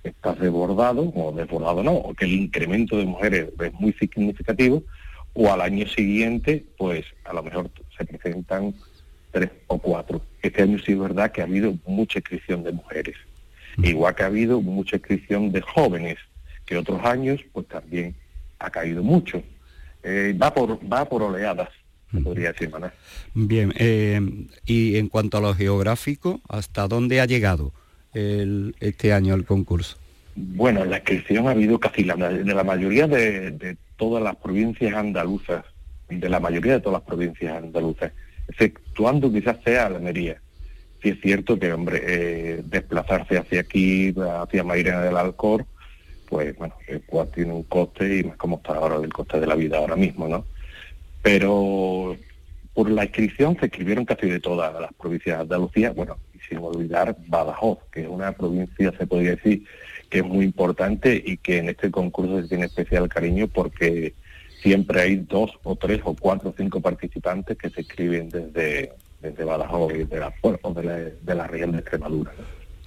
está 0.07 0.33
desbordado, 0.33 1.11
o 1.15 1.31
desbordado 1.31 1.83
no, 1.83 1.93
o 1.93 2.13
que 2.13 2.25
el 2.25 2.33
incremento 2.33 2.97
de 2.97 3.05
mujeres 3.05 3.49
es 3.59 3.73
muy 3.73 3.93
significativo, 3.93 4.83
o 5.33 5.51
al 5.51 5.61
año 5.61 5.87
siguiente, 5.87 6.65
pues 6.77 7.05
a 7.23 7.33
lo 7.33 7.43
mejor 7.43 7.69
se 7.95 8.05
presentan 8.05 8.73
tres 9.31 9.51
o 9.67 9.77
cuatro. 9.77 10.21
Este 10.41 10.63
año 10.63 10.79
sí 10.79 10.93
es 10.93 10.99
verdad 10.99 11.31
que 11.31 11.41
ha 11.41 11.45
habido 11.45 11.73
mucha 11.85 12.19
inscripción 12.19 12.63
de 12.63 12.71
mujeres, 12.71 13.15
igual 13.83 14.15
que 14.15 14.23
ha 14.23 14.27
habido 14.27 14.61
mucha 14.61 14.95
inscripción 14.95 15.51
de 15.51 15.61
jóvenes, 15.61 16.17
que 16.65 16.77
otros 16.77 17.03
años 17.05 17.41
pues 17.53 17.67
también 17.67 18.15
ha 18.59 18.69
caído 18.69 19.03
mucho. 19.03 19.41
Eh, 20.03 20.35
va 20.41 20.53
por 20.53 20.79
va 20.91 21.05
por 21.05 21.21
oleadas, 21.21 21.69
podría 22.23 22.51
decir, 22.51 22.69
Manuel. 22.69 22.91
Bien, 23.33 23.73
eh, 23.77 24.19
y 24.65 24.97
en 24.97 25.07
cuanto 25.07 25.37
a 25.37 25.41
lo 25.41 25.53
geográfico, 25.53 26.41
¿hasta 26.47 26.87
dónde 26.87 27.21
ha 27.21 27.25
llegado? 27.25 27.73
Este 28.79 29.13
año 29.13 29.35
el 29.35 29.45
concurso? 29.45 29.97
Bueno, 30.35 30.85
la 30.85 30.97
inscripción 30.97 31.47
ha 31.47 31.51
habido 31.51 31.79
casi 31.79 32.03
la, 32.03 32.15
de 32.15 32.53
la 32.53 32.63
mayoría 32.63 33.07
de, 33.07 33.77
todas 33.95 34.21
las 34.23 34.35
provincias 34.35 34.93
andaluzas, 34.93 35.65
de 36.09 36.29
la 36.29 36.39
mayoría 36.39 36.73
de 36.73 36.79
todas 36.79 36.99
las 36.99 37.07
provincias 37.07 37.57
andaluzas, 37.57 38.11
exceptuando 38.47 39.31
quizás 39.31 39.57
sea 39.63 39.87
Almería. 39.87 40.39
Sí 41.01 41.09
es 41.09 41.21
cierto 41.21 41.57
que, 41.57 41.73
hombre, 41.73 42.01
eh, 42.05 42.61
desplazarse 42.65 43.37
hacia 43.37 43.61
aquí, 43.61 44.13
hacia 44.17 44.63
Mairena 44.63 45.01
del 45.01 45.17
Alcor, 45.17 45.65
pues 46.29 46.55
bueno, 46.57 46.75
el 46.87 47.01
cual 47.01 47.29
tiene 47.33 47.53
un 47.53 47.63
coste 47.63 48.17
y 48.17 48.23
más 48.23 48.37
como 48.37 48.57
está 48.57 48.73
ahora 48.75 48.97
el 48.97 49.11
coste 49.11 49.39
de 49.39 49.47
la 49.47 49.55
vida 49.55 49.77
ahora 49.77 49.95
mismo, 49.95 50.27
¿no? 50.27 50.45
Pero 51.23 52.15
por 52.77 52.91
la 52.91 53.05
inscripción 53.05 53.57
se 53.59 53.65
escribieron 53.65 54.05
casi 54.05 54.29
de 54.29 54.39
todas 54.39 54.71
las 54.79 54.93
provincias 54.93 55.35
de 55.35 55.41
Andalucía, 55.41 55.93
bueno, 55.93 56.15
sin 56.47 56.59
olvidar 56.59 57.17
Badajoz, 57.25 57.79
que 57.91 58.01
es 58.01 58.07
una 58.07 58.31
provincia, 58.33 58.93
se 58.95 59.07
podría 59.07 59.31
decir, 59.31 59.63
que 60.11 60.19
es 60.19 60.23
muy 60.23 60.45
importante 60.45 61.19
y 61.25 61.37
que 61.37 61.57
en 61.57 61.69
este 61.69 61.89
concurso 61.89 62.39
se 62.39 62.47
tiene 62.47 62.67
especial 62.67 63.09
cariño 63.09 63.47
porque 63.47 64.13
siempre 64.61 65.01
hay 65.01 65.15
dos 65.15 65.57
o 65.63 65.75
tres 65.75 66.01
o 66.03 66.13
cuatro 66.13 66.51
o 66.51 66.53
cinco 66.55 66.79
participantes 66.79 67.57
que 67.57 67.71
se 67.71 67.81
escriben 67.81 68.29
desde, 68.29 68.91
desde 69.23 69.43
Badajoz 69.43 69.93
y 69.95 70.03
de 70.03 70.19
la, 70.19 70.31
de 70.75 70.83
la, 70.83 70.93
de 70.93 71.35
la 71.35 71.47
región 71.47 71.71
de 71.71 71.79
Extremadura. 71.79 72.31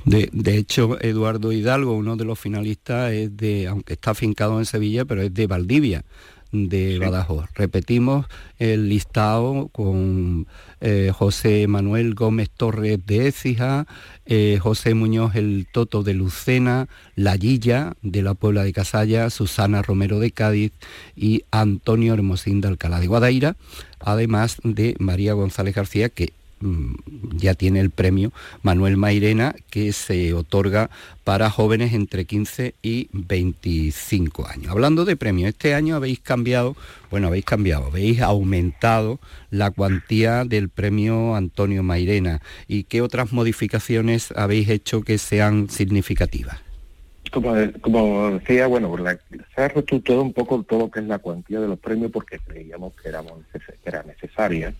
De, 0.05 0.28
de, 0.32 0.57
hecho, 0.57 1.01
Eduardo 1.01 1.51
Hidalgo, 1.51 1.95
uno 1.95 2.14
de 2.14 2.24
los 2.24 2.38
finalistas, 2.38 3.12
es 3.12 3.36
de, 3.36 3.66
aunque 3.66 3.95
está 3.95 4.12
afincado 4.12 4.61
en 4.61 4.66
Sevilla, 4.66 5.05
pero 5.05 5.20
es 5.22 5.34
de 5.34 5.49
Valdivia 5.49 6.05
de 6.53 6.99
Badajoz. 6.99 7.47
Repetimos 7.55 8.27
el 8.59 8.89
listado 8.89 9.69
con 9.73 10.47
eh, 10.81 11.13
José 11.15 11.67
Manuel 11.67 12.15
Gómez 12.15 12.51
Torres 12.51 12.99
de 13.07 13.29
Écija, 13.29 13.87
eh, 14.27 14.59
José 14.61 14.95
Muñoz 14.95 15.35
el 15.35 15.67
Toto 15.71 16.03
de 16.03 16.15
Lucena, 16.15 16.89
La 17.15 17.37
Guilla 17.37 17.95
de 18.03 18.23
la 18.23 18.35
Puebla 18.35 18.65
de 18.65 18.73
Casalla, 18.73 19.31
Susana 19.31 19.83
Romero 19.83 20.19
de 20.19 20.31
Cádiz 20.31 20.73
y 21.17 21.45
Antonio 21.51 22.15
Hermosín 22.15 22.61
de 22.61 22.69
Alcalá 22.69 23.01
de 23.01 23.07
Guadaira, 23.07 23.57
además 23.99 24.59
de 24.65 24.97
María 24.99 25.35
González 25.35 25.75
García, 25.75 26.09
que 26.09 26.33
ya 27.37 27.55
tiene 27.55 27.81
el 27.81 27.91
premio 27.91 28.33
Manuel 28.63 28.97
Mairena 28.97 29.55
que 29.71 29.93
se 29.93 30.35
otorga 30.35 30.91
para 31.25 31.49
jóvenes 31.49 31.95
entre 31.95 32.27
15 32.27 32.75
y 32.83 33.09
25 33.13 34.47
años. 34.47 34.71
Hablando 34.71 35.05
de 35.05 35.17
premios, 35.17 35.49
este 35.49 35.75
año 35.75 35.97
habéis 35.97 36.21
cambiado, 36.21 36.77
bueno, 37.11 37.29
habéis 37.29 37.45
cambiado, 37.45 37.87
habéis 37.87 38.21
aumentado 38.21 39.21
la 39.51 39.71
cuantía 39.71 40.45
del 40.45 40.69
premio 40.69 41.35
Antonio 41.35 41.83
Mairena 41.83 42.43
y 42.69 42.85
qué 42.85 43.01
otras 43.01 43.33
modificaciones 43.33 44.33
habéis 44.37 44.69
hecho 44.69 45.03
que 45.03 45.19
sean 45.19 45.71
significativas. 45.71 46.59
Como, 47.33 47.55
como 47.81 48.33
decía, 48.33 48.67
bueno, 48.67 48.95
se 49.55 49.63
ha 49.63 49.69
reestructurado 49.69 50.23
un 50.23 50.33
poco 50.33 50.63
todo 50.65 50.81
lo 50.81 50.91
que 50.91 50.99
es 50.99 51.07
la 51.07 51.19
cuantía 51.19 51.61
de 51.61 51.69
los 51.69 51.79
premios 51.79 52.11
porque 52.11 52.39
creíamos 52.41 52.93
que, 53.01 53.09
éramos, 53.09 53.35
que 53.53 53.89
era 53.89 54.03
necesaria 54.03 54.75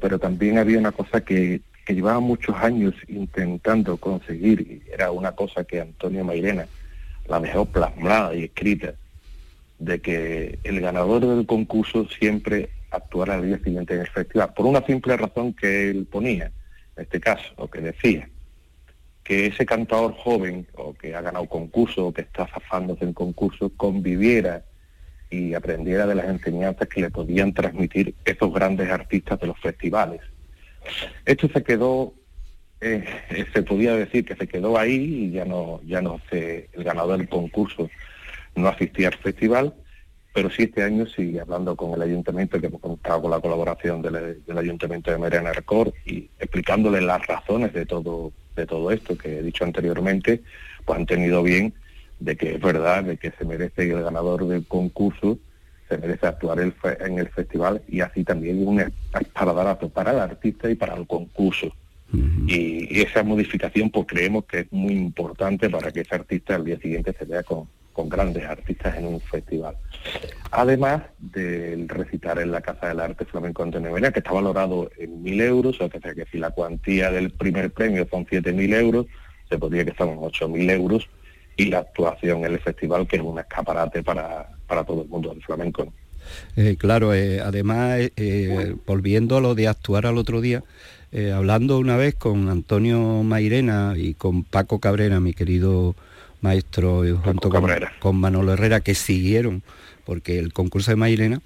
pero 0.00 0.18
también 0.18 0.58
había 0.58 0.78
una 0.78 0.92
cosa 0.92 1.24
que, 1.24 1.60
llevaba 1.86 2.20
muchos 2.20 2.56
años 2.56 2.94
intentando 3.08 3.98
conseguir, 3.98 4.60
y 4.62 4.90
era 4.90 5.10
una 5.10 5.32
cosa 5.32 5.64
que 5.64 5.82
Antonio 5.82 6.24
Mairena 6.24 6.66
la 7.28 7.40
dejó 7.40 7.66
plasmada 7.66 8.34
y 8.34 8.44
escrita, 8.44 8.94
de 9.78 10.00
que 10.00 10.58
el 10.64 10.80
ganador 10.80 11.26
del 11.26 11.44
concurso 11.44 12.08
siempre 12.08 12.70
actuara 12.90 13.34
al 13.34 13.44
día 13.46 13.58
siguiente 13.58 13.94
en 13.94 14.00
el 14.00 14.08
festival, 14.08 14.54
por 14.54 14.64
una 14.64 14.84
simple 14.86 15.14
razón 15.16 15.52
que 15.52 15.90
él 15.90 16.06
ponía, 16.10 16.52
en 16.96 17.02
este 17.02 17.20
caso, 17.20 17.52
o 17.56 17.68
que 17.68 17.80
decía, 17.80 18.30
que 19.22 19.46
ese 19.46 19.66
cantador 19.66 20.14
joven, 20.14 20.66
o 20.76 20.94
que 20.94 21.14
ha 21.14 21.20
ganado 21.20 21.46
concurso, 21.46 22.06
o 22.06 22.14
que 22.14 22.22
está 22.22 22.46
zafándose 22.46 23.04
en 23.04 23.12
concurso, 23.12 23.70
conviviera 23.76 24.62
y 25.34 25.54
aprendiera 25.54 26.06
de 26.06 26.14
las 26.14 26.26
enseñanzas 26.26 26.88
que 26.88 27.00
le 27.00 27.10
podían 27.10 27.52
transmitir 27.52 28.14
esos 28.24 28.52
grandes 28.52 28.90
artistas 28.90 29.40
de 29.40 29.46
los 29.48 29.58
festivales. 29.58 30.20
Esto 31.24 31.48
se 31.48 31.62
quedó, 31.62 32.14
eh, 32.80 33.04
se 33.52 33.62
podía 33.62 33.94
decir 33.94 34.24
que 34.24 34.36
se 34.36 34.46
quedó 34.46 34.78
ahí 34.78 35.26
y 35.26 35.30
ya 35.32 35.44
no, 35.44 35.80
ya 35.84 36.00
no 36.00 36.20
sé, 36.30 36.68
el 36.72 36.84
ganador 36.84 37.18
del 37.18 37.28
concurso 37.28 37.90
no 38.54 38.68
asistía 38.68 39.08
al 39.08 39.14
festival, 39.14 39.74
pero 40.32 40.50
sí 40.50 40.64
este 40.64 40.82
año 40.82 41.06
sí, 41.06 41.38
hablando 41.38 41.76
con 41.76 41.92
el 41.94 42.02
ayuntamiento, 42.02 42.60
que 42.60 42.66
hemos 42.66 42.80
contado 42.80 43.22
con 43.22 43.30
la 43.30 43.40
colaboración 43.40 44.02
del, 44.02 44.42
ayuntamiento 44.56 45.10
de 45.10 45.18
Mariana 45.18 45.50
Arcor 45.50 45.92
y 46.04 46.28
explicándole 46.38 47.00
las 47.00 47.26
razones 47.26 47.72
de 47.72 47.86
todo, 47.86 48.32
de 48.56 48.66
todo 48.66 48.90
esto 48.90 49.16
que 49.16 49.38
he 49.38 49.42
dicho 49.42 49.64
anteriormente, 49.64 50.42
pues 50.84 50.98
han 50.98 51.06
tenido 51.06 51.42
bien 51.42 51.72
de 52.20 52.36
que 52.36 52.54
es 52.54 52.60
verdad, 52.60 53.04
de 53.04 53.16
que 53.16 53.32
se 53.32 53.44
merece 53.44 53.90
el 53.90 54.02
ganador 54.02 54.46
del 54.46 54.66
concurso, 54.66 55.38
se 55.88 55.98
merece 55.98 56.26
actuar 56.26 56.58
en 56.60 57.18
el 57.18 57.28
festival 57.28 57.82
y 57.88 58.00
así 58.00 58.24
también 58.24 58.66
un 58.66 58.80
esparadrapo 58.80 59.88
para 59.90 60.12
el 60.12 60.18
artista 60.18 60.70
y 60.70 60.74
para 60.74 60.94
el 60.94 61.06
concurso. 61.06 61.74
y, 62.46 63.00
esa 63.00 63.22
modificación 63.22 63.90
pues 63.90 64.06
creemos 64.06 64.44
que 64.44 64.60
es 64.60 64.72
muy 64.72 64.92
importante 64.94 65.68
para 65.68 65.90
que 65.90 66.00
ese 66.00 66.14
artista 66.14 66.54
al 66.54 66.64
día 66.64 66.78
siguiente 66.78 67.14
se 67.18 67.24
vea 67.24 67.42
con, 67.42 67.68
grandes 68.06 68.44
artistas 68.44 68.96
en 68.96 69.06
un 69.06 69.20
festival. 69.20 69.76
Además 70.50 71.02
del 71.18 71.88
recitar 71.88 72.40
en 72.40 72.50
la 72.50 72.60
Casa 72.60 72.88
del 72.88 72.98
Arte 72.98 73.24
Flamenco 73.24 73.62
Antonio 73.62 73.92
Vela, 73.92 74.10
que 74.10 74.18
está 74.18 74.32
valorado 74.32 74.90
en 74.98 75.22
mil 75.22 75.40
euros, 75.40 75.80
o 75.80 75.88
sea 75.88 76.14
que 76.14 76.26
si 76.30 76.38
la 76.38 76.50
cuantía 76.50 77.12
del 77.12 77.30
primer 77.30 77.70
premio 77.70 78.04
son 78.10 78.26
siete 78.28 78.52
mil 78.52 78.74
euros, 78.74 79.06
se 79.48 79.58
podría 79.58 79.84
que 79.84 79.94
son 79.94 80.16
ocho 80.18 80.48
mil 80.48 80.68
euros, 80.70 81.08
y 81.56 81.66
la 81.66 81.78
actuación 81.78 82.44
en 82.44 82.52
el 82.52 82.60
festival, 82.60 83.06
que 83.06 83.16
es 83.16 83.22
un 83.22 83.38
escaparate 83.38 84.02
para, 84.02 84.48
para 84.66 84.84
todo 84.84 85.02
el 85.02 85.08
mundo 85.08 85.30
del 85.30 85.42
flamenco. 85.42 85.92
Eh, 86.56 86.76
claro, 86.78 87.14
eh, 87.14 87.40
además, 87.40 88.10
eh, 88.16 88.74
volviendo 88.86 89.36
a 89.36 89.40
lo 89.40 89.54
de 89.54 89.68
actuar 89.68 90.06
al 90.06 90.18
otro 90.18 90.40
día, 90.40 90.62
hablando 91.32 91.78
una 91.78 91.96
vez 91.96 92.16
con 92.16 92.48
Antonio 92.48 93.22
Mairena 93.22 93.94
y 93.96 94.14
con 94.14 94.42
Paco 94.42 94.80
Cabrera, 94.80 95.20
mi 95.20 95.32
querido 95.32 95.94
maestro 96.40 97.04
junto 97.22 97.50
con, 97.50 97.70
con 98.00 98.16
Manolo 98.16 98.54
Herrera, 98.54 98.80
que 98.80 98.96
siguieron, 98.96 99.62
porque 100.04 100.40
el 100.40 100.52
concurso 100.52 100.90
de 100.90 100.96
Mairena 100.96 101.40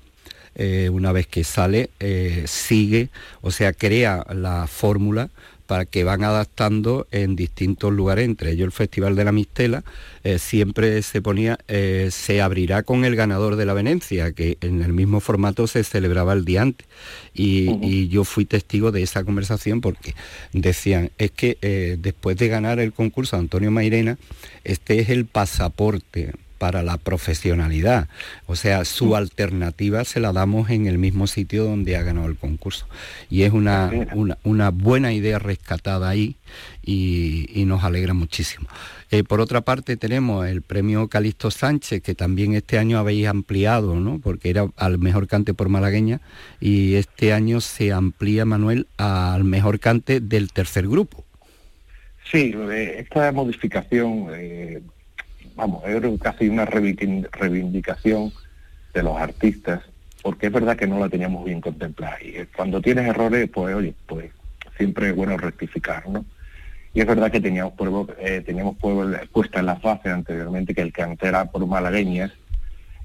eh, 0.61 0.89
una 0.91 1.13
vez 1.13 1.29
que 1.29 1.45
sale, 1.45 1.91
eh, 2.01 2.43
sigue, 2.49 3.11
o 3.43 3.53
sea, 3.53 3.73
crea 3.73 4.27
la 4.35 4.67
fórmula 4.67 5.31
para 5.69 5.85
que 5.85 6.03
van 6.03 6.25
adaptando 6.25 7.07
en 7.13 7.37
distintos 7.37 7.93
lugares, 7.93 8.25
entre 8.25 8.51
ellos 8.51 8.65
el 8.65 8.73
Festival 8.73 9.15
de 9.15 9.25
la 9.25 9.31
Mistela, 9.31 9.85
eh, 10.25 10.41
siempre 10.41 11.01
se 11.03 11.23
ponía, 11.23 11.59
se 12.11 12.43
abrirá 12.43 12.83
con 12.83 13.05
el 13.05 13.15
ganador 13.15 13.55
de 13.55 13.67
la 13.67 13.75
Venecia, 13.75 14.33
que 14.33 14.59
en 14.61 14.83
el 14.83 14.93
mismo 14.93 15.21
formato 15.21 15.69
se 15.69 15.85
celebraba 15.85 16.33
el 16.33 16.45
día 16.45 16.63
antes. 16.63 16.89
Y, 17.33 18.09
yo 18.09 18.25
fui 18.25 18.45
testigo 18.45 18.91
de 18.91 19.03
esa 19.03 19.23
conversación 19.23 19.81
porque 19.81 20.15
decían, 20.53 21.11
es 21.19 21.31
que 21.31 21.97
después 22.01 22.37
de 22.37 22.49
ganar 22.49 22.81
el 22.81 22.93
concurso 22.93 23.37
Antonio 23.37 23.71
Mairena, 23.71 24.19
este 24.65 24.99
es 24.99 25.11
el 25.11 25.27
pasaporte 25.27 26.33
para 26.59 26.83
la 26.83 26.99
profesionalidad. 26.99 28.09
O 28.47 28.57
sea, 28.57 28.85
su 28.85 29.17
alternativa 29.17 30.05
se 30.05 30.21
la 30.21 30.33
damos 30.33 30.71
en 30.71 30.87
el 30.87 30.99
mismo 30.99 31.27
sitio 31.27 31.65
donde 31.65 31.97
ha 31.97 32.03
ganado 32.03 32.27
el 32.27 32.37
concurso. 32.37 32.87
Y 33.31 33.43
es 33.43 33.53
una, 33.53 33.91
una, 34.43 34.71
buena 34.71 35.13
idea 35.13 35.39
rescatada 35.39 36.09
ahí 36.09 36.37
y, 36.85 37.65
nos 37.67 37.85
alegra 37.85 38.15
muchísimo. 38.15 38.69
Eh, 39.11 39.25
por 39.25 39.41
otra 39.41 39.61
parte 39.61 39.97
tenemos 39.97 40.47
el 40.47 40.63
premio 40.63 41.09
Calixto 41.09 41.51
Sánchez, 41.51 42.03
que 42.03 42.15
también 42.15 42.55
este 42.55 42.79
año 42.79 42.99
habéis 42.99 43.27
ampliado, 43.27 43.97
¿no? 43.97 44.19
porque 44.19 44.51
era 44.51 44.69
al 44.77 44.99
mejor 44.99 45.29
cante 45.29 45.55
por 45.55 45.69
malagueña, 45.69 46.21
y 46.61 46.95
este 46.95 47.33
año 47.33 47.61
se 47.61 47.93
amplía, 47.93 48.45
Manuel, 48.45 48.87
al 48.97 49.45
mejor 49.45 49.81
cante 49.81 50.21
del 50.21 50.53
tercer 50.53 50.89
grupo. 50.89 51.25
Sí, 52.31 52.55
eh, 52.55 52.97
esta 52.99 53.33
modificación 53.33 54.29
eh, 54.33 54.83
vamos, 55.59 55.83
es 55.85 56.21
casi 56.21 56.49
una 56.49 56.65
reivindicación 56.65 58.33
de 58.95 59.03
los 59.03 59.17
artistas, 59.19 59.83
porque 60.23 60.47
es 60.47 60.53
verdad 60.53 60.77
que 60.77 60.87
no 60.87 61.01
la 61.01 61.09
teníamos 61.09 61.45
bien 61.45 61.61
contemplada. 61.61 62.17
Y 62.23 62.29
eh, 62.37 62.47
cuando 62.57 62.81
tienes 62.81 63.07
errores, 63.09 63.51
pues 63.53 63.75
oye, 63.75 63.93
pues 64.07 64.31
siempre 64.77 65.11
es 65.11 65.17
bueno 65.17 65.37
rectificar, 65.37 66.09
¿no? 66.09 66.25
Y 66.95 67.01
es 67.01 67.07
verdad 67.07 67.31
que 67.31 67.41
teníamos, 67.41 67.75
eh, 68.19 68.43
teníamos 68.47 68.77
puesta 69.33 69.59
en 69.61 69.67
las 69.67 69.83
bases 69.83 70.13
anteriormente 70.13 70.75
que 70.75 70.81
el 70.81 70.93
cante 70.93 71.27
era 71.27 71.45
por 71.45 71.67
malagueñas, 71.67 72.33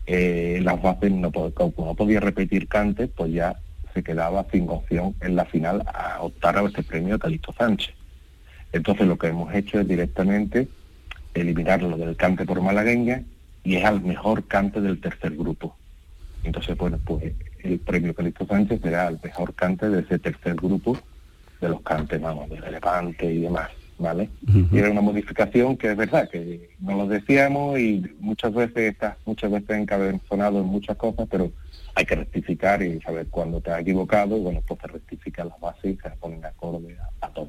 eh, 0.06 0.60
las 0.64 0.82
bases 0.82 1.12
no, 1.12 1.32
no 1.32 1.96
podía 1.96 2.20
repetir 2.20 2.68
cante, 2.68 3.08
pues 3.08 3.34
ya 3.34 3.58
se 3.94 4.04
quedaba 4.04 4.46
sin 4.52 4.70
opción 4.70 5.16
en 5.22 5.36
la 5.36 5.46
final 5.46 5.84
a 5.92 6.22
optar 6.22 6.58
a 6.58 6.64
este 6.64 6.84
premio 6.84 7.18
Calixto 7.18 7.54
Sánchez. 7.54 7.96
Entonces 8.72 9.08
lo 9.08 9.18
que 9.18 9.28
hemos 9.28 9.54
hecho 9.54 9.80
es 9.80 9.88
directamente 9.88 10.68
eliminarlo 11.34 11.98
del 11.98 12.16
cante 12.16 12.46
por 12.46 12.62
malagueña 12.62 13.24
y 13.64 13.76
es 13.76 13.86
al 13.86 14.02
mejor 14.02 14.46
cante 14.46 14.82
del 14.82 15.00
tercer 15.00 15.36
grupo. 15.36 15.76
Entonces, 16.44 16.78
bueno, 16.78 17.00
pues 17.04 17.34
el 17.64 17.80
premio 17.80 18.14
Calixto 18.14 18.46
Sánchez 18.46 18.82
será 18.82 19.08
el 19.08 19.20
mejor 19.24 19.54
cante 19.54 19.90
de 19.90 20.02
ese 20.02 20.20
tercer 20.20 20.56
grupo 20.56 20.98
de 21.62 21.70
los 21.70 21.82
cantes, 21.82 22.20
vamos, 22.20 22.50
del 22.50 22.64
elefante 22.64 23.32
y 23.32 23.40
demás, 23.40 23.70
¿vale? 23.98 24.30
Y 24.72 24.78
era 24.78 24.92
una 24.92 25.00
modificación 25.00 25.78
que 25.78 25.92
es 25.92 25.98
verdad, 25.98 26.30
que 26.30 26.72
no 26.82 26.98
lo 26.98 27.08
decíamos 27.08 27.80
y 27.80 28.04
muchas 28.20 28.54
veces 28.54 28.92
está, 28.92 29.18
muchas 29.26 29.50
veces 29.50 29.70
encabezonado 29.78 30.60
en 30.60 30.66
muchas 30.66 30.98
cosas, 30.98 31.26
pero 31.32 31.52
hay 31.96 32.06
que 32.06 32.16
rectificar 32.16 32.84
y 32.84 33.00
saber 33.00 33.28
cuándo 33.28 33.62
te 33.62 33.72
has 33.72 33.80
equivocado 33.80 34.36
y 34.36 34.42
bueno, 34.42 34.62
pues 34.68 34.82
se 34.82 34.88
rectifica 34.88 35.46
bases 35.62 35.96
y 35.96 35.98
se 35.98 36.10
ponen 36.20 36.44
acorde 36.44 36.98
a, 37.00 37.26
a 37.26 37.30
todo. 37.30 37.48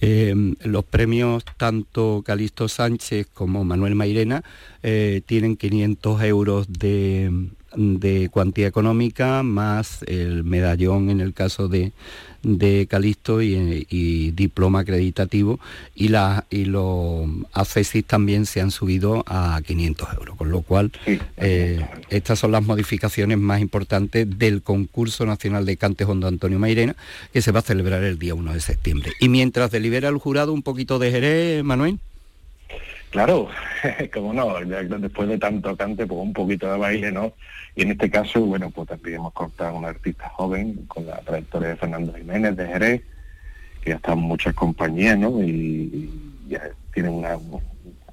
Eh, 0.00 0.34
los 0.64 0.84
premios 0.84 1.44
tanto 1.56 2.22
Calixto 2.24 2.68
Sánchez 2.68 3.26
como 3.34 3.64
Manuel 3.64 3.94
Mairena 3.94 4.42
eh, 4.82 5.20
tienen 5.26 5.56
500 5.56 6.22
euros 6.22 6.72
de, 6.72 7.48
de 7.76 8.28
cuantía 8.30 8.66
económica 8.66 9.42
más 9.42 10.02
el 10.04 10.42
medallón 10.44 11.10
en 11.10 11.20
el 11.20 11.34
caso 11.34 11.68
de, 11.68 11.92
de 12.42 12.86
Calixto 12.88 13.42
y, 13.42 14.30
diploma 14.32 14.80
acreditativo 14.80 15.60
y, 15.94 16.08
la, 16.08 16.46
y 16.50 16.64
los 16.64 17.28
ACESIS 17.52 18.04
también 18.04 18.46
se 18.46 18.60
han 18.60 18.70
subido 18.70 19.24
a 19.26 19.60
500 19.66 20.08
euros, 20.14 20.36
con 20.36 20.50
lo 20.50 20.62
cual 20.62 20.92
eh, 21.36 21.84
estas 22.08 22.38
son 22.38 22.52
las 22.52 22.64
modificaciones 22.64 23.38
más 23.38 23.60
importantes 23.60 24.38
del 24.38 24.62
concurso 24.62 25.26
nacional 25.26 25.66
de 25.66 25.76
Cantes 25.76 26.08
Hondo 26.08 26.28
Antonio 26.28 26.58
Mairena 26.58 26.96
que 27.32 27.42
se 27.42 27.52
va 27.52 27.60
a 27.60 27.62
celebrar 27.62 28.02
el 28.04 28.18
día 28.18 28.34
1 28.34 28.54
de 28.54 28.60
septiembre. 28.60 29.12
Y 29.20 29.28
mientras 29.28 29.70
delibera 29.70 30.08
el 30.08 30.18
jurado 30.18 30.52
un 30.52 30.62
poquito 30.62 30.98
de 30.98 31.10
Jerez, 31.10 31.64
Manuel. 31.64 31.98
Claro, 33.10 33.48
como 34.14 34.32
no, 34.32 34.60
después 34.60 35.28
de 35.28 35.38
tanto 35.38 35.76
cante, 35.76 36.06
pues 36.06 36.20
un 36.20 36.32
poquito 36.32 36.70
de 36.70 36.78
baile, 36.78 37.10
¿no? 37.10 37.32
Y 37.74 37.82
en 37.82 37.90
este 37.90 38.08
caso, 38.08 38.40
bueno, 38.40 38.70
pues 38.70 38.88
también 38.88 39.16
hemos 39.16 39.32
cortado 39.32 39.70
a 39.70 39.78
un 39.78 39.84
artista 39.84 40.28
joven 40.28 40.86
con 40.86 41.06
la 41.06 41.18
trayectoria 41.18 41.70
de 41.70 41.76
Fernando 41.76 42.14
Jiménez 42.14 42.56
de 42.56 42.66
Jerez, 42.66 43.02
que 43.82 43.90
ya 43.90 43.96
está 43.96 44.12
en 44.12 44.20
muchas 44.20 44.54
compañías, 44.54 45.18
¿no? 45.18 45.42
Y, 45.42 46.08
ya 46.48 46.62
tiene 46.92 47.08
un 47.08 47.22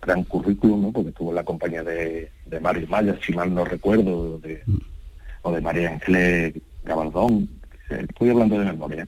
gran 0.02 0.24
currículum, 0.24 0.82
¿no? 0.82 0.91
Porque 0.91 1.10
estuvo 1.10 1.30
en 1.30 1.36
la 1.36 1.43
compañía 1.43 1.84
de, 1.84 2.32
Mario 2.62 2.88
Maya, 2.88 3.18
si 3.24 3.34
mal 3.34 3.54
no 3.54 3.66
recuerdo, 3.66 4.39
de, 4.39 4.64
o 5.43 5.52
de 5.52 5.62
María 5.62 5.89
Ángeles 5.89 6.54
Gabaldón, 6.84 7.50
estoy 7.89 8.30
hablando 8.30 8.60
de 8.60 8.66
memoria. 8.66 9.08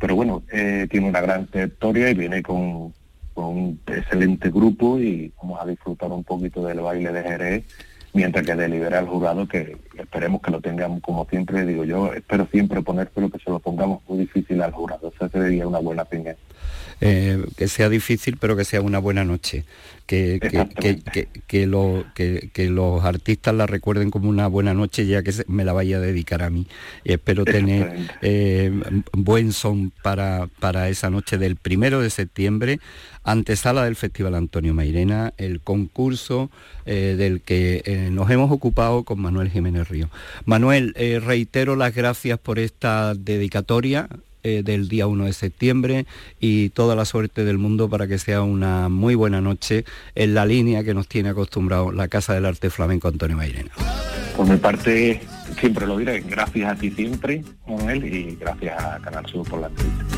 Pero 0.00 0.16
bueno, 0.16 0.42
eh, 0.52 0.86
tiene 0.90 1.08
una 1.08 1.20
gran 1.20 1.46
trayectoria 1.46 2.10
y 2.10 2.14
viene 2.14 2.42
con 2.42 2.92
con 3.34 3.44
un 3.44 3.80
excelente 3.86 4.50
grupo 4.50 4.98
y 4.98 5.32
vamos 5.42 5.60
a 5.60 5.66
disfrutar 5.66 6.10
un 6.10 6.24
poquito 6.24 6.64
del 6.64 6.80
baile 6.80 7.12
de 7.12 7.22
Jerez 7.22 7.64
mientras 8.12 8.46
que 8.46 8.54
delibera 8.54 9.00
el 9.00 9.08
jurado 9.08 9.46
que 9.48 9.76
esperemos 9.98 10.40
que 10.40 10.52
lo 10.52 10.60
tengamos 10.60 11.00
como 11.02 11.26
siempre 11.26 11.66
digo 11.66 11.84
yo 11.84 12.12
espero 12.12 12.46
siempre 12.50 12.80
poner 12.80 13.10
pero 13.14 13.28
que 13.28 13.38
se 13.38 13.50
lo 13.50 13.58
pongamos 13.58 14.00
muy 14.08 14.18
difícil 14.18 14.62
al 14.62 14.72
jurado. 14.72 15.12
Eso 15.14 15.28
sería 15.28 15.66
una 15.66 15.80
buena 15.80 16.04
piña 16.04 16.36
eh, 17.04 17.44
que 17.56 17.68
sea 17.68 17.88
difícil 17.90 18.38
pero 18.40 18.56
que 18.56 18.64
sea 18.64 18.80
una 18.80 18.98
buena 18.98 19.24
noche 19.24 19.64
que, 20.06 20.38
que, 21.46 21.66
los 22.68 23.04
artistas 23.04 23.54
la 23.54 23.66
recuerden 23.66 24.10
como 24.10 24.28
una 24.28 24.46
buena 24.48 24.74
noche 24.74 25.06
ya 25.06 25.22
que 25.22 25.32
me 25.46 25.64
la 25.64 25.72
vaya 25.72 25.96
a 25.96 26.00
dedicar 26.00 26.42
a 26.42 26.50
mí. 26.50 26.66
Y 27.04 27.12
espero 27.12 27.44
tener 27.44 27.96
eh, 28.22 28.72
buen 29.12 29.52
son 29.52 29.92
para, 30.02 30.48
para 30.60 30.88
esa 30.88 31.10
noche 31.10 31.38
del 31.38 31.56
primero 31.56 32.00
de 32.00 32.10
septiembre, 32.10 32.80
antesala 33.22 33.84
del 33.84 33.96
Festival 33.96 34.34
Antonio 34.34 34.74
Mairena, 34.74 35.32
el 35.38 35.60
concurso 35.60 36.50
eh, 36.84 37.14
del 37.16 37.40
que 37.40 37.82
eh, 37.86 38.08
nos 38.10 38.30
hemos 38.30 38.50
ocupado 38.50 39.04
con 39.04 39.20
Manuel 39.20 39.50
Jiménez 39.50 39.88
Río. 39.88 40.10
Manuel, 40.44 40.94
reitero 41.24 41.76
las 41.76 41.94
gracias 41.94 42.38
por 42.38 42.58
esta 42.58 43.14
dedicatoria 43.14 44.08
eh, 44.44 44.62
del 44.62 44.88
día 44.88 45.06
1 45.06 45.24
de 45.24 45.32
septiembre 45.32 46.06
y 46.38 46.68
toda 46.68 46.94
la 46.94 47.04
suerte 47.04 47.44
del 47.44 47.58
mundo 47.58 47.88
para 47.88 48.06
que 48.06 48.18
sea 48.18 48.42
una 48.42 48.88
muy 48.88 49.14
buena 49.14 49.40
noche 49.40 49.84
en 50.14 50.34
la 50.34 50.46
línea 50.46 50.84
que 50.84 50.94
nos 50.94 51.08
tiene 51.08 51.30
acostumbrado 51.30 51.90
la 51.92 52.08
Casa 52.08 52.34
del 52.34 52.44
Arte 52.44 52.70
Flamenco 52.70 53.08
Antonio 53.08 53.36
Mairena. 53.36 53.70
Por 54.36 54.48
mi 54.48 54.56
parte, 54.56 55.20
siempre 55.58 55.86
lo 55.86 55.96
diré, 55.96 56.20
gracias 56.20 56.70
a 56.70 56.74
ti 56.74 56.90
siempre, 56.90 57.42
él, 57.88 58.04
y 58.04 58.36
gracias 58.36 58.82
a 58.82 59.00
Canal 59.00 59.26
Sur 59.26 59.48
por 59.48 59.60
la 59.60 59.68
entrevista. 59.68 60.13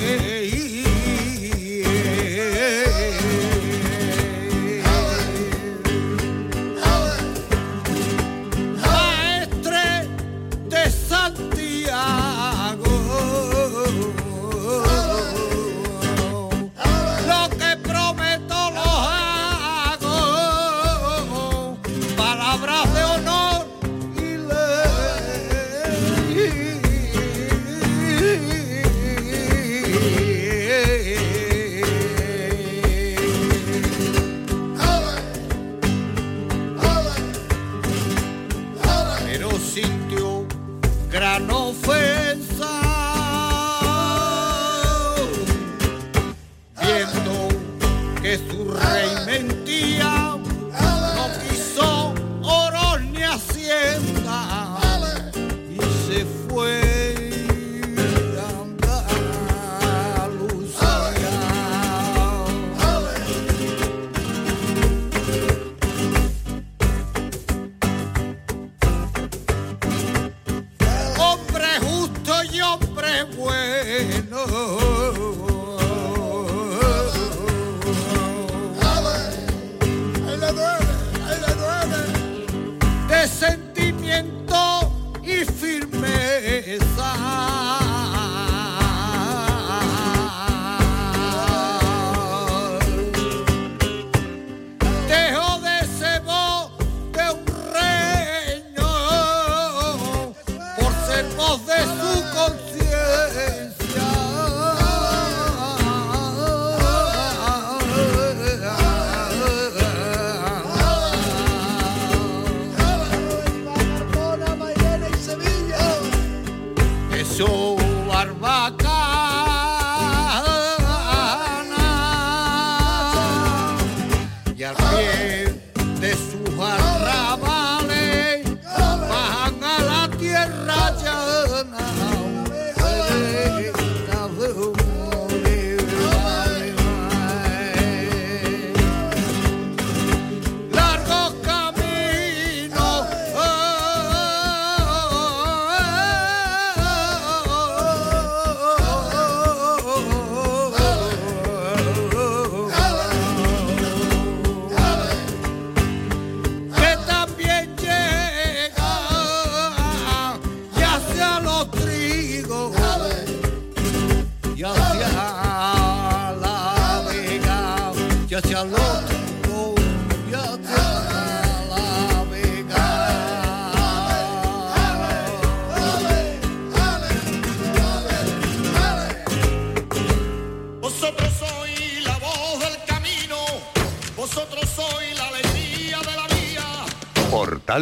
yeah. 0.00 0.39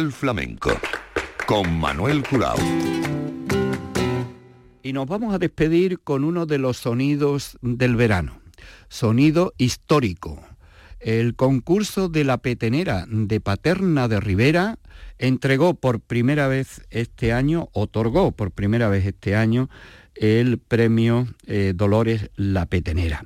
Flamenco 0.07 0.71
con 1.45 1.77
Manuel 1.77 2.23
Curao. 2.23 2.57
Y 4.81 4.93
nos 4.93 5.07
vamos 5.07 5.33
a 5.33 5.39
despedir 5.39 5.99
con 5.99 6.23
uno 6.23 6.45
de 6.45 6.57
los 6.57 6.77
sonidos 6.77 7.57
del 7.61 7.97
verano, 7.97 8.39
sonido 8.87 9.53
histórico. 9.57 10.41
El 10.99 11.35
concurso 11.35 12.07
de 12.07 12.23
la 12.23 12.37
petenera 12.37 13.05
de 13.09 13.41
Paterna 13.41 14.07
de 14.07 14.21
Rivera 14.21 14.79
entregó 15.17 15.73
por 15.73 15.99
primera 15.99 16.47
vez 16.47 16.81
este 16.89 17.33
año, 17.33 17.69
otorgó 17.73 18.31
por 18.31 18.51
primera 18.51 18.87
vez 18.87 19.05
este 19.05 19.35
año 19.35 19.69
el 20.15 20.59
premio 20.59 21.27
eh, 21.45 21.73
Dolores 21.75 22.31
La 22.35 22.65
Petenera. 22.65 23.25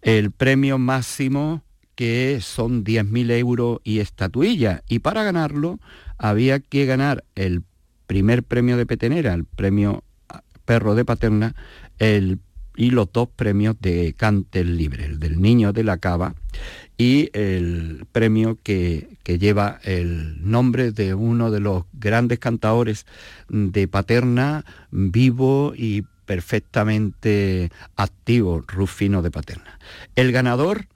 El 0.00 0.32
premio 0.32 0.78
máximo 0.78 1.62
que 1.98 2.38
son 2.40 2.84
10.000 2.84 3.32
euros 3.32 3.80
y 3.82 3.98
estatuilla. 3.98 4.84
Y 4.88 5.00
para 5.00 5.24
ganarlo 5.24 5.80
había 6.16 6.60
que 6.60 6.86
ganar 6.86 7.24
el 7.34 7.64
primer 8.06 8.44
premio 8.44 8.76
de 8.76 8.86
petenera, 8.86 9.34
el 9.34 9.44
premio 9.44 10.04
perro 10.64 10.94
de 10.94 11.04
paterna, 11.04 11.56
el, 11.98 12.38
y 12.76 12.90
los 12.90 13.10
dos 13.12 13.28
premios 13.34 13.74
de 13.80 14.14
cante 14.16 14.62
libre, 14.62 15.06
el 15.06 15.18
del 15.18 15.42
niño 15.42 15.72
de 15.72 15.82
la 15.82 15.98
cava 15.98 16.36
y 16.96 17.30
el 17.32 18.06
premio 18.12 18.56
que, 18.62 19.16
que 19.24 19.40
lleva 19.40 19.80
el 19.82 20.48
nombre 20.48 20.92
de 20.92 21.14
uno 21.14 21.50
de 21.50 21.58
los 21.58 21.82
grandes 21.94 22.38
cantadores 22.38 23.06
de 23.48 23.88
paterna, 23.88 24.64
vivo 24.92 25.72
y 25.76 26.04
perfectamente 26.26 27.72
activo, 27.96 28.62
Rufino 28.68 29.20
de 29.20 29.32
Paterna. 29.32 29.80
El 30.14 30.30
ganador, 30.30 30.86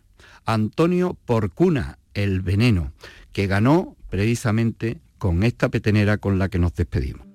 Antonio 0.45 1.17
Porcuna, 1.25 1.99
el 2.15 2.41
veneno, 2.41 2.93
que 3.33 3.47
ganó 3.47 3.97
precisamente 4.11 5.01
con 5.19 5.43
esta 5.43 5.69
petenera 5.69 6.19
con 6.19 6.39
la 6.39 6.49
que 6.49 6.59
nos 6.59 6.75
despedimos. 6.75 7.27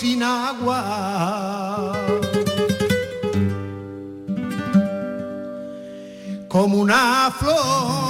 Sin 0.00 0.22
agua, 0.22 1.92
como 6.46 6.78
una 6.78 7.32
flor 7.36 8.07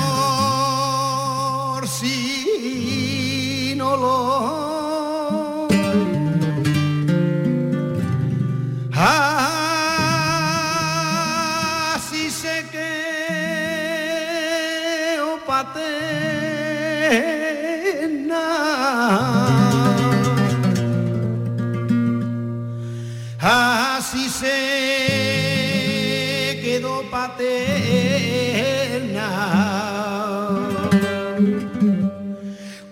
paterna. 27.11 27.68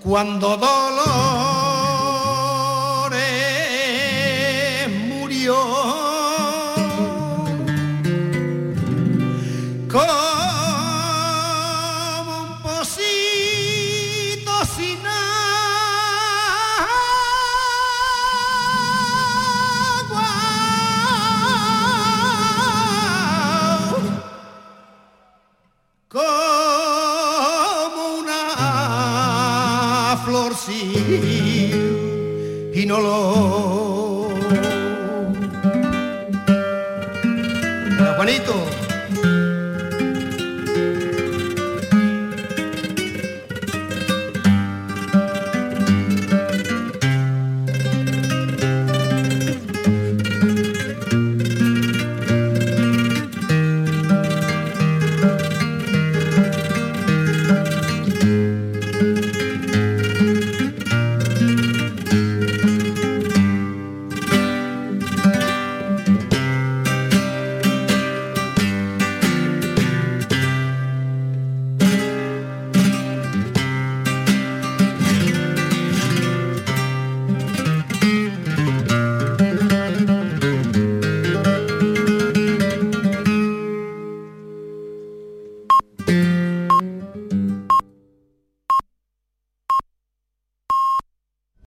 Cuando 0.00 0.56
Dolores 0.56 1.35